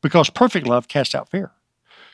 Because 0.02 0.30
perfect 0.30 0.68
love 0.68 0.88
casts 0.88 1.14
out 1.14 1.30
fear. 1.30 1.52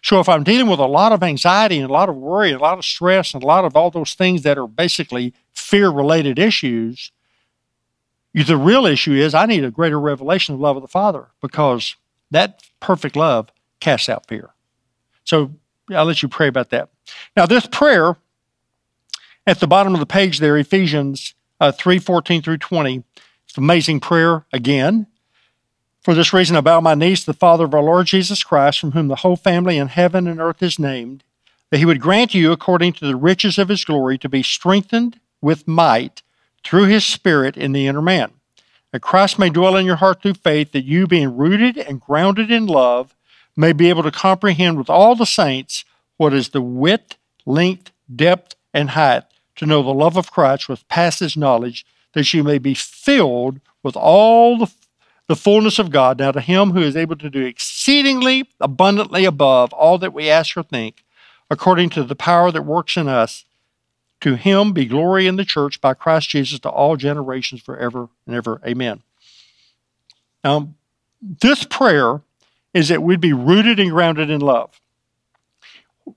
So 0.03 0.19
if 0.19 0.29
I'm 0.29 0.43
dealing 0.43 0.67
with 0.67 0.79
a 0.79 0.85
lot 0.85 1.11
of 1.11 1.23
anxiety 1.23 1.79
and 1.79 1.89
a 1.89 1.93
lot 1.93 2.09
of 2.09 2.15
worry 2.15 2.51
and 2.51 2.59
a 2.59 2.63
lot 2.63 2.77
of 2.77 2.85
stress 2.85 3.33
and 3.33 3.41
a 3.41 3.47
lot 3.47 3.65
of 3.65 3.75
all 3.75 3.89
those 3.89 4.13
things 4.13 4.43
that 4.43 4.57
are 4.57 4.67
basically 4.67 5.33
fear 5.53 5.89
related 5.89 6.37
issues, 6.37 7.11
the 8.33 8.57
real 8.57 8.85
issue 8.85 9.13
is 9.13 9.33
I 9.33 9.45
need 9.45 9.63
a 9.63 9.71
greater 9.71 9.99
revelation 9.99 10.53
of 10.53 10.61
love 10.61 10.75
of 10.75 10.81
the 10.81 10.87
Father 10.87 11.27
because 11.41 11.95
that 12.29 12.61
perfect 12.79 13.15
love 13.15 13.49
casts 13.79 14.09
out 14.09 14.27
fear. 14.27 14.51
So 15.23 15.51
I'll 15.89 16.05
let 16.05 16.21
you 16.21 16.29
pray 16.29 16.47
about 16.47 16.69
that. 16.69 16.89
Now, 17.35 17.45
this 17.45 17.65
prayer 17.65 18.17
at 19.45 19.59
the 19.59 19.67
bottom 19.67 19.93
of 19.93 19.99
the 19.99 20.05
page 20.05 20.39
there, 20.39 20.57
Ephesians 20.57 21.33
uh, 21.59 21.71
3 21.71 21.99
14 21.99 22.41
through 22.41 22.57
20, 22.57 23.03
amazing 23.57 23.99
prayer 23.99 24.45
again. 24.51 25.07
For 26.01 26.13
this 26.13 26.31
reason, 26.33 26.55
I 26.55 26.61
bow 26.61 26.79
my 26.79 26.95
knees 26.95 27.21
to 27.21 27.27
the 27.27 27.33
Father 27.33 27.65
of 27.65 27.73
our 27.73 27.83
Lord 27.83 28.07
Jesus 28.07 28.43
Christ, 28.43 28.79
from 28.79 28.91
whom 28.91 29.07
the 29.07 29.17
whole 29.17 29.35
family 29.35 29.77
in 29.77 29.89
heaven 29.89 30.27
and 30.27 30.39
earth 30.39 30.63
is 30.63 30.79
named, 30.79 31.23
that 31.69 31.79
he 31.79 31.85
would 31.85 31.99
grant 31.99 32.33
you, 32.33 32.51
according 32.51 32.93
to 32.93 33.05
the 33.05 33.15
riches 33.15 33.57
of 33.57 33.69
his 33.69 33.83
glory, 33.83 34.17
to 34.19 34.29
be 34.29 34.41
strengthened 34.41 35.19
with 35.41 35.67
might 35.67 36.21
through 36.63 36.85
his 36.85 37.05
Spirit 37.05 37.57
in 37.57 37.73
the 37.73 37.87
inner 37.87 38.01
man. 38.01 38.31
That 38.91 39.01
Christ 39.01 39.37
may 39.37 39.49
dwell 39.49 39.75
in 39.75 39.85
your 39.85 39.97
heart 39.97 40.21
through 40.21 40.35
faith, 40.35 40.71
that 40.71 40.85
you, 40.85 41.07
being 41.07 41.35
rooted 41.35 41.77
and 41.77 41.99
grounded 41.99 42.51
in 42.51 42.67
love, 42.67 43.13
may 43.55 43.73
be 43.73 43.89
able 43.89 44.03
to 44.03 44.11
comprehend 44.11 44.77
with 44.77 44.89
all 44.89 45.15
the 45.15 45.25
saints 45.25 45.83
what 46.15 46.33
is 46.33 46.49
the 46.49 46.61
width, 46.61 47.17
length, 47.45 47.91
depth, 48.13 48.55
and 48.73 48.91
height, 48.91 49.23
to 49.55 49.65
know 49.65 49.83
the 49.83 49.93
love 49.93 50.15
of 50.15 50.31
Christ 50.31 50.69
which 50.69 50.87
passes 50.87 51.35
knowledge, 51.35 51.85
that 52.13 52.33
you 52.33 52.43
may 52.43 52.57
be 52.57 52.73
filled 52.73 53.59
with 53.83 53.95
all 53.95 54.57
the 54.57 54.71
the 55.27 55.35
fullness 55.35 55.77
of 55.77 55.91
God. 55.91 56.19
Now, 56.19 56.31
to 56.31 56.41
him 56.41 56.71
who 56.71 56.81
is 56.81 56.95
able 56.95 57.17
to 57.17 57.29
do 57.29 57.45
exceedingly 57.45 58.49
abundantly 58.59 59.25
above 59.25 59.73
all 59.73 59.97
that 59.97 60.13
we 60.13 60.29
ask 60.29 60.55
or 60.55 60.63
think, 60.63 61.03
according 61.49 61.89
to 61.91 62.03
the 62.03 62.15
power 62.15 62.51
that 62.51 62.63
works 62.63 62.97
in 62.97 63.07
us, 63.07 63.45
to 64.21 64.35
him 64.35 64.71
be 64.71 64.85
glory 64.85 65.27
in 65.27 65.35
the 65.35 65.45
church 65.45 65.79
by 65.79 65.93
Christ 65.93 66.29
Jesus 66.29 66.59
to 66.61 66.69
all 66.69 66.95
generations 66.95 67.61
forever 67.61 68.09
and 68.25 68.35
ever. 68.35 68.61
Amen. 68.65 69.03
Now, 70.43 70.69
this 71.21 71.63
prayer 71.65 72.21
is 72.73 72.87
that 72.87 73.03
we'd 73.03 73.21
be 73.21 73.33
rooted 73.33 73.79
and 73.79 73.91
grounded 73.91 74.29
in 74.29 74.41
love. 74.41 74.79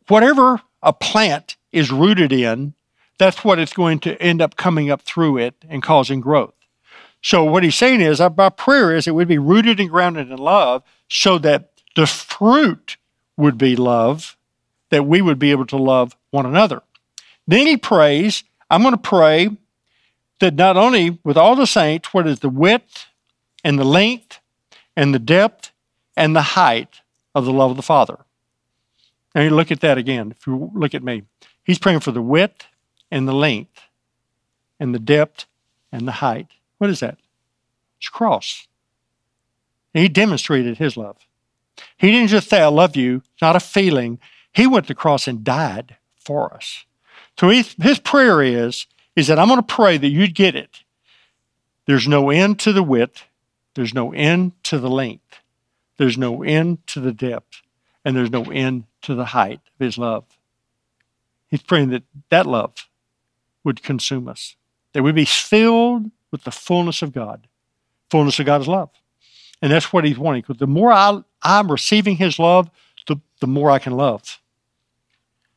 Whatever 0.08 0.62
a 0.82 0.92
plant 0.92 1.56
is 1.72 1.90
rooted 1.90 2.32
in, 2.32 2.74
that's 3.20 3.44
what 3.44 3.58
it's 3.58 3.74
going 3.74 4.00
to 4.00 4.20
end 4.20 4.40
up 4.40 4.56
coming 4.56 4.90
up 4.90 5.02
through 5.02 5.36
it 5.36 5.54
and 5.68 5.82
causing 5.82 6.22
growth. 6.22 6.54
So 7.22 7.44
what 7.44 7.62
he's 7.62 7.74
saying 7.74 8.00
is, 8.00 8.18
our 8.18 8.50
prayer 8.50 8.96
is 8.96 9.06
it 9.06 9.14
would 9.14 9.28
be 9.28 9.36
rooted 9.36 9.78
and 9.78 9.90
grounded 9.90 10.30
in 10.30 10.38
love, 10.38 10.82
so 11.06 11.36
that 11.38 11.70
the 11.94 12.06
fruit 12.06 12.96
would 13.36 13.58
be 13.58 13.76
love, 13.76 14.38
that 14.88 15.06
we 15.06 15.20
would 15.20 15.38
be 15.38 15.50
able 15.50 15.66
to 15.66 15.76
love 15.76 16.16
one 16.30 16.46
another. 16.46 16.82
Then 17.46 17.66
he 17.66 17.76
prays, 17.76 18.42
I'm 18.70 18.80
going 18.80 18.94
to 18.94 18.98
pray 18.98 19.50
that 20.38 20.54
not 20.54 20.78
only 20.78 21.18
with 21.22 21.36
all 21.36 21.56
the 21.56 21.66
saints, 21.66 22.14
what 22.14 22.26
is 22.26 22.40
the 22.40 22.48
width 22.48 23.06
and 23.62 23.78
the 23.78 23.84
length 23.84 24.40
and 24.96 25.14
the 25.14 25.18
depth 25.18 25.72
and 26.16 26.34
the 26.34 26.42
height 26.42 27.00
of 27.34 27.44
the 27.44 27.52
love 27.52 27.70
of 27.70 27.76
the 27.76 27.82
Father. 27.82 28.18
Now 29.34 29.42
you 29.42 29.50
look 29.50 29.70
at 29.70 29.80
that 29.80 29.98
again. 29.98 30.34
If 30.36 30.46
you 30.46 30.70
look 30.74 30.94
at 30.94 31.02
me, 31.02 31.24
he's 31.64 31.78
praying 31.78 32.00
for 32.00 32.12
the 32.12 32.22
width 32.22 32.66
and 33.10 33.26
the 33.28 33.34
length 33.34 33.80
and 34.78 34.94
the 34.94 34.98
depth 34.98 35.46
and 35.92 36.06
the 36.06 36.12
height 36.12 36.48
what 36.80 36.88
is 36.88 37.00
that? 37.00 37.18
It's 37.98 38.08
cross. 38.08 38.66
He 39.92 40.08
demonstrated 40.08 40.78
his 40.78 40.96
love. 40.96 41.18
He 41.98 42.10
didn't 42.10 42.28
just 42.28 42.48
say, 42.48 42.62
I 42.62 42.68
love 42.68 42.96
you. 42.96 43.16
It's 43.16 43.42
not 43.42 43.54
a 43.54 43.60
feeling. 43.60 44.18
He 44.50 44.66
went 44.66 44.86
to 44.86 44.94
the 44.94 44.98
cross 44.98 45.28
and 45.28 45.44
died 45.44 45.96
for 46.16 46.54
us. 46.54 46.86
So 47.38 47.50
his, 47.50 47.74
his 47.82 47.98
prayer 47.98 48.42
is, 48.42 48.86
is 49.14 49.26
that 49.26 49.38
I'm 49.38 49.48
going 49.48 49.60
to 49.60 49.62
pray 49.62 49.98
that 49.98 50.08
you'd 50.08 50.34
get 50.34 50.56
it. 50.56 50.78
There's 51.84 52.08
no 52.08 52.30
end 52.30 52.58
to 52.60 52.72
the 52.72 52.82
width, 52.82 53.24
there's 53.74 53.92
no 53.92 54.12
end 54.14 54.52
to 54.64 54.78
the 54.78 54.88
length, 54.88 55.40
there's 55.98 56.16
no 56.16 56.42
end 56.42 56.86
to 56.86 57.00
the 57.00 57.12
depth, 57.12 57.60
and 58.06 58.16
there's 58.16 58.30
no 58.30 58.44
end 58.44 58.84
to 59.02 59.14
the 59.14 59.26
height 59.26 59.60
of 59.78 59.84
his 59.84 59.98
love. 59.98 60.24
He's 61.48 61.62
praying 61.62 61.90
that 61.90 62.04
that 62.30 62.46
love 62.46 62.72
would 63.64 63.82
consume 63.82 64.28
us, 64.28 64.56
that 64.92 65.02
we'd 65.02 65.14
be 65.14 65.24
filled 65.24 66.10
with 66.30 66.44
the 66.44 66.50
fullness 66.50 67.02
of 67.02 67.12
God. 67.12 67.46
Fullness 68.10 68.38
of 68.38 68.46
God 68.46 68.60
is 68.60 68.68
love. 68.68 68.90
And 69.62 69.70
that's 69.70 69.92
what 69.92 70.04
he's 70.04 70.18
wanting. 70.18 70.42
Because 70.42 70.58
the 70.58 70.66
more 70.66 70.92
I, 70.92 71.20
I'm 71.42 71.70
receiving 71.70 72.16
his 72.16 72.38
love, 72.38 72.70
the, 73.06 73.16
the 73.40 73.46
more 73.46 73.70
I 73.70 73.78
can 73.78 73.92
love. 73.92 74.40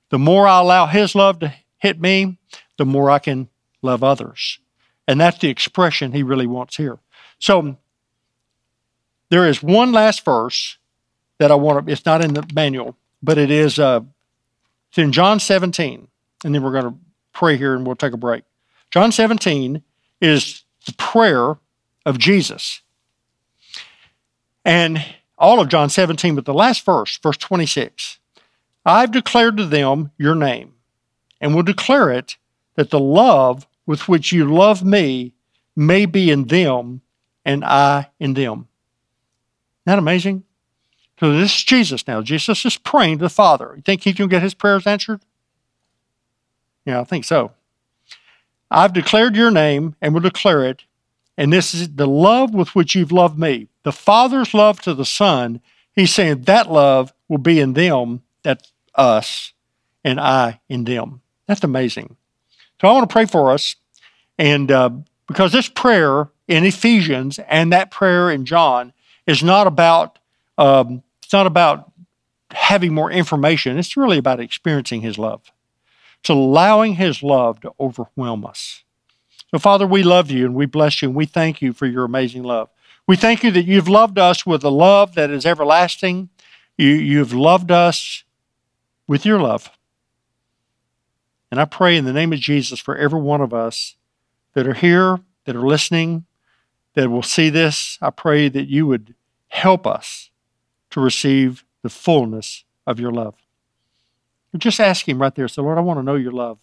The 0.10 0.20
more 0.20 0.48
I 0.48 0.60
allow 0.60 0.86
his 0.86 1.16
love 1.16 1.40
to 1.40 1.54
hit 1.78 2.00
me, 2.00 2.38
the 2.78 2.86
more 2.86 3.10
I 3.10 3.20
can 3.20 3.50
love 3.82 4.04
others. 4.04 4.60
And 5.08 5.20
that's 5.20 5.40
the 5.40 5.50
expression 5.50 6.12
he 6.12 6.24
really 6.24 6.48
wants 6.48 6.78
here. 6.78 7.00
So 7.40 7.78
there 9.30 9.48
is 9.48 9.64
one 9.64 9.92
last 9.92 10.24
verse 10.24 10.78
that 11.40 11.52
I 11.52 11.56
want 11.56 11.86
to, 11.86 11.92
it's 11.92 12.06
not 12.06 12.24
in 12.24 12.34
the 12.34 12.48
manual, 12.54 12.96
but 13.22 13.38
it 13.38 13.52
is 13.52 13.80
uh, 13.80 14.02
it's 14.90 14.98
in 15.00 15.12
John 15.12 15.40
17. 15.40 16.08
And 16.46 16.54
then 16.54 16.62
we're 16.62 16.72
going 16.72 16.94
to 16.94 17.00
pray 17.34 17.58
here 17.58 17.76
and 17.76 17.86
we'll 17.86 17.96
take 17.96 18.14
a 18.14 18.18
break. 18.18 18.44
John 18.92 19.12
17 19.12 19.84
is 20.22 20.64
the 20.86 20.94
prayer 20.94 21.58
of 22.06 22.18
Jesus. 22.18 22.82
And 24.66 25.04
all 25.38 25.60
of 25.60 25.68
John 25.70 25.90
17, 25.90 26.36
but 26.36 26.46
the 26.46 26.54
last 26.54 26.86
verse, 26.86 27.18
verse 27.18 27.38
26 27.38 28.20
I've 28.86 29.12
declared 29.12 29.58
to 29.58 29.66
them 29.66 30.12
your 30.18 30.36
name, 30.36 30.74
and 31.40 31.56
will 31.56 31.64
declare 31.64 32.12
it 32.12 32.38
that 32.76 32.90
the 32.90 33.00
love 33.00 33.66
with 33.86 34.08
which 34.08 34.32
you 34.32 34.46
love 34.46 34.84
me 34.84 35.34
may 35.76 36.06
be 36.06 36.30
in 36.30 36.46
them 36.46 37.02
and 37.46 37.64
I 37.64 38.10
in 38.20 38.34
them. 38.34 38.68
Isn't 39.86 39.86
that 39.86 40.00
amazing? 40.00 40.44
So 41.20 41.32
this 41.34 41.56
is 41.56 41.64
Jesus 41.64 42.08
now. 42.08 42.22
Jesus 42.22 42.66
is 42.66 42.78
praying 42.78 43.20
to 43.20 43.26
the 43.26 43.30
Father. 43.30 43.74
You 43.76 43.82
think 43.82 44.04
he's 44.04 44.16
going 44.16 44.30
to 44.30 44.34
get 44.36 44.44
his 44.44 44.54
prayers 44.54 44.88
answered? 44.88 45.22
Yeah, 46.86 47.02
I 47.02 47.04
think 47.04 47.26
so. 47.26 47.52
I've 48.70 48.94
declared 48.94 49.36
your 49.36 49.52
name 49.52 49.96
and 50.02 50.14
will 50.14 50.22
declare 50.22 50.66
it. 50.66 50.84
And 51.38 51.52
this 51.52 51.74
is 51.74 51.96
the 51.96 52.08
love 52.08 52.54
with 52.54 52.76
which 52.76 52.96
you've 52.96 53.12
loved 53.12 53.38
me. 53.38 53.68
The 53.84 53.92
Father's 53.92 54.54
love 54.54 54.82
to 54.82 54.94
the 54.94 55.06
Son, 55.06 55.62
he's 55.94 56.14
saying 56.14 56.42
that 56.44 56.72
love 56.72 57.14
will 57.28 57.38
be 57.38 57.60
in 57.60 57.74
them, 57.74 58.22
that's 58.44 58.72
us, 58.96 59.54
and 60.04 60.20
I 60.20 60.60
in 60.70 60.84
them. 60.84 61.22
That's 61.48 61.64
amazing. 61.64 62.18
So 62.82 62.88
I 62.88 62.92
want 62.92 63.10
to 63.10 63.14
pray 63.14 63.26
for 63.26 63.52
us. 63.52 63.76
And 64.38 64.72
uh, 64.72 64.90
because 65.28 65.52
this 65.52 65.70
prayer 65.70 66.30
in 66.48 66.66
Ephesians 66.66 67.40
and 67.48 67.72
that 67.72 67.92
prayer 67.92 68.30
in 68.30 68.46
John 68.46 68.94
is 69.26 69.44
not 69.44 69.68
about 69.68 70.20
um, 70.58 71.02
it's 71.24 71.34
not 71.34 71.48
about 71.48 71.92
having 72.52 72.94
more 72.94 73.12
information. 73.12 73.78
It's 73.80 73.98
really 73.98 74.18
about 74.18 74.40
experiencing 74.40 75.02
His 75.02 75.18
love. 75.18 75.52
It's 76.24 76.30
allowing 76.30 76.94
His 76.94 77.22
love 77.22 77.60
to 77.60 77.74
overwhelm 77.78 78.46
us. 78.46 78.86
So, 79.52 79.60
Father, 79.60 79.86
we 79.86 80.04
love 80.04 80.32
you 80.32 80.46
and 80.46 80.56
we 80.56 80.66
bless 80.66 81.02
you 81.02 81.10
and 81.10 81.18
we 81.18 81.26
thank 81.26 81.62
you 81.62 81.74
for 81.74 81.86
your 81.86 82.06
amazing 82.06 82.44
love. 82.44 82.70
We 83.06 83.18
thank 83.18 83.44
you 83.44 83.52
that 83.52 83.66
you've 83.66 83.90
loved 83.90 84.18
us 84.18 84.46
with 84.46 84.64
a 84.64 84.70
love 84.70 85.16
that 85.16 85.30
is 85.30 85.46
everlasting. 85.46 86.30
You, 86.78 86.88
you've 86.88 87.34
loved 87.34 87.72
us 87.72 88.24
with 89.06 89.26
your 89.26 89.38
love. 89.38 89.70
And 91.52 91.60
I 91.60 91.66
pray 91.66 91.98
in 91.98 92.06
the 92.06 92.14
name 92.14 92.32
of 92.32 92.40
Jesus 92.40 92.80
for 92.80 92.96
every 92.96 93.20
one 93.20 93.42
of 93.42 93.54
us 93.54 93.98
that 94.54 94.66
are 94.66 94.76
here, 94.76 95.20
that 95.44 95.58
are 95.58 95.68
listening, 95.68 96.24
that 96.94 97.10
will 97.10 97.22
see 97.22 97.50
this. 97.50 97.98
I 98.02 98.12
pray 98.12 98.48
that 98.48 98.70
you 98.70 98.88
would 98.88 99.14
help 99.50 99.86
us 99.86 100.30
to 100.92 101.02
receive 101.02 101.66
the 101.82 101.90
fullness 101.90 102.64
of 102.88 102.98
your 102.98 103.12
love. 103.12 103.43
Just 104.58 104.80
ask 104.80 105.08
Him 105.08 105.22
right 105.22 105.34
there. 105.34 105.48
Say, 105.48 105.62
Lord, 105.62 105.78
I 105.78 105.82
want 105.82 106.00
to 106.00 106.04
know 106.04 106.16
your 106.16 106.32
love. 106.32 106.60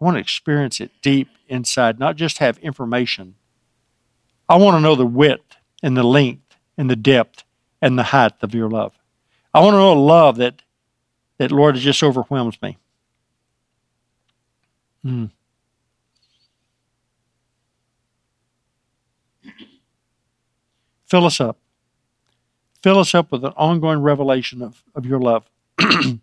I 0.00 0.04
want 0.04 0.16
to 0.16 0.20
experience 0.20 0.80
it 0.80 0.90
deep 1.00 1.28
inside, 1.46 2.00
not 2.00 2.16
just 2.16 2.38
have 2.38 2.58
information. 2.58 3.36
I 4.48 4.56
want 4.56 4.76
to 4.76 4.80
know 4.80 4.96
the 4.96 5.06
width 5.06 5.56
and 5.82 5.96
the 5.96 6.02
length 6.02 6.56
and 6.76 6.90
the 6.90 6.96
depth 6.96 7.44
and 7.80 7.98
the 7.98 8.02
height 8.04 8.32
of 8.42 8.54
your 8.54 8.68
love. 8.68 8.94
I 9.54 9.60
want 9.60 9.74
to 9.74 9.78
know 9.78 9.92
a 9.92 9.94
love 9.94 10.36
that, 10.38 10.62
that 11.38 11.52
Lord, 11.52 11.76
just 11.76 12.02
overwhelms 12.02 12.60
me. 12.60 12.78
Hmm. 15.02 15.26
Fill 21.06 21.26
us 21.26 21.40
up. 21.40 21.61
Fill 22.82 22.98
us 22.98 23.14
up 23.14 23.30
with 23.30 23.44
an 23.44 23.52
ongoing 23.56 24.00
revelation 24.00 24.60
of, 24.60 24.82
of 24.96 25.06
your 25.06 25.20
love. 25.20 25.48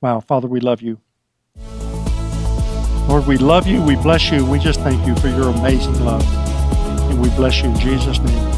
wow, 0.00 0.20
Father, 0.20 0.48
we 0.48 0.60
love 0.60 0.80
you. 0.80 0.98
Lord, 3.06 3.26
we 3.26 3.36
love 3.36 3.66
you, 3.66 3.82
we 3.82 3.96
bless 3.96 4.30
you, 4.30 4.46
we 4.46 4.58
just 4.58 4.80
thank 4.80 5.06
you 5.06 5.14
for 5.16 5.28
your 5.28 5.50
amazing 5.50 6.02
love. 6.02 6.24
And 7.10 7.20
we 7.20 7.28
bless 7.30 7.60
you 7.60 7.68
in 7.68 7.78
Jesus' 7.78 8.18
name. 8.18 8.48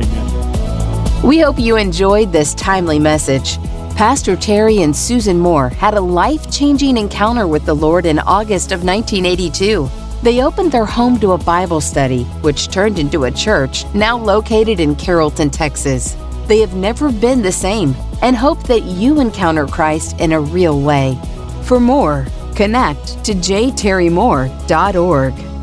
Amen. 0.00 1.22
We 1.22 1.40
hope 1.40 1.58
you 1.58 1.76
enjoyed 1.76 2.32
this 2.32 2.54
timely 2.54 2.98
message. 2.98 3.58
Pastor 3.96 4.34
Terry 4.34 4.80
and 4.80 4.96
Susan 4.96 5.38
Moore 5.38 5.68
had 5.68 5.92
a 5.92 6.00
life 6.00 6.50
changing 6.50 6.96
encounter 6.96 7.46
with 7.46 7.66
the 7.66 7.74
Lord 7.74 8.06
in 8.06 8.18
August 8.20 8.72
of 8.72 8.82
1982. 8.82 9.90
They 10.22 10.42
opened 10.42 10.72
their 10.72 10.86
home 10.86 11.20
to 11.20 11.32
a 11.32 11.38
Bible 11.38 11.80
study, 11.80 12.24
which 12.42 12.68
turned 12.68 12.98
into 12.98 13.24
a 13.24 13.30
church 13.30 13.84
now 13.94 14.16
located 14.16 14.80
in 14.80 14.96
Carrollton, 14.96 15.50
Texas. 15.50 16.16
They 16.46 16.60
have 16.60 16.74
never 16.74 17.12
been 17.12 17.42
the 17.42 17.52
same 17.52 17.94
and 18.22 18.36
hope 18.36 18.62
that 18.64 18.82
you 18.82 19.20
encounter 19.20 19.66
Christ 19.66 20.18
in 20.20 20.32
a 20.32 20.40
real 20.40 20.80
way. 20.80 21.18
For 21.62 21.80
more, 21.80 22.26
connect 22.54 23.24
to 23.24 23.32
jterrymoore.org. 23.32 25.55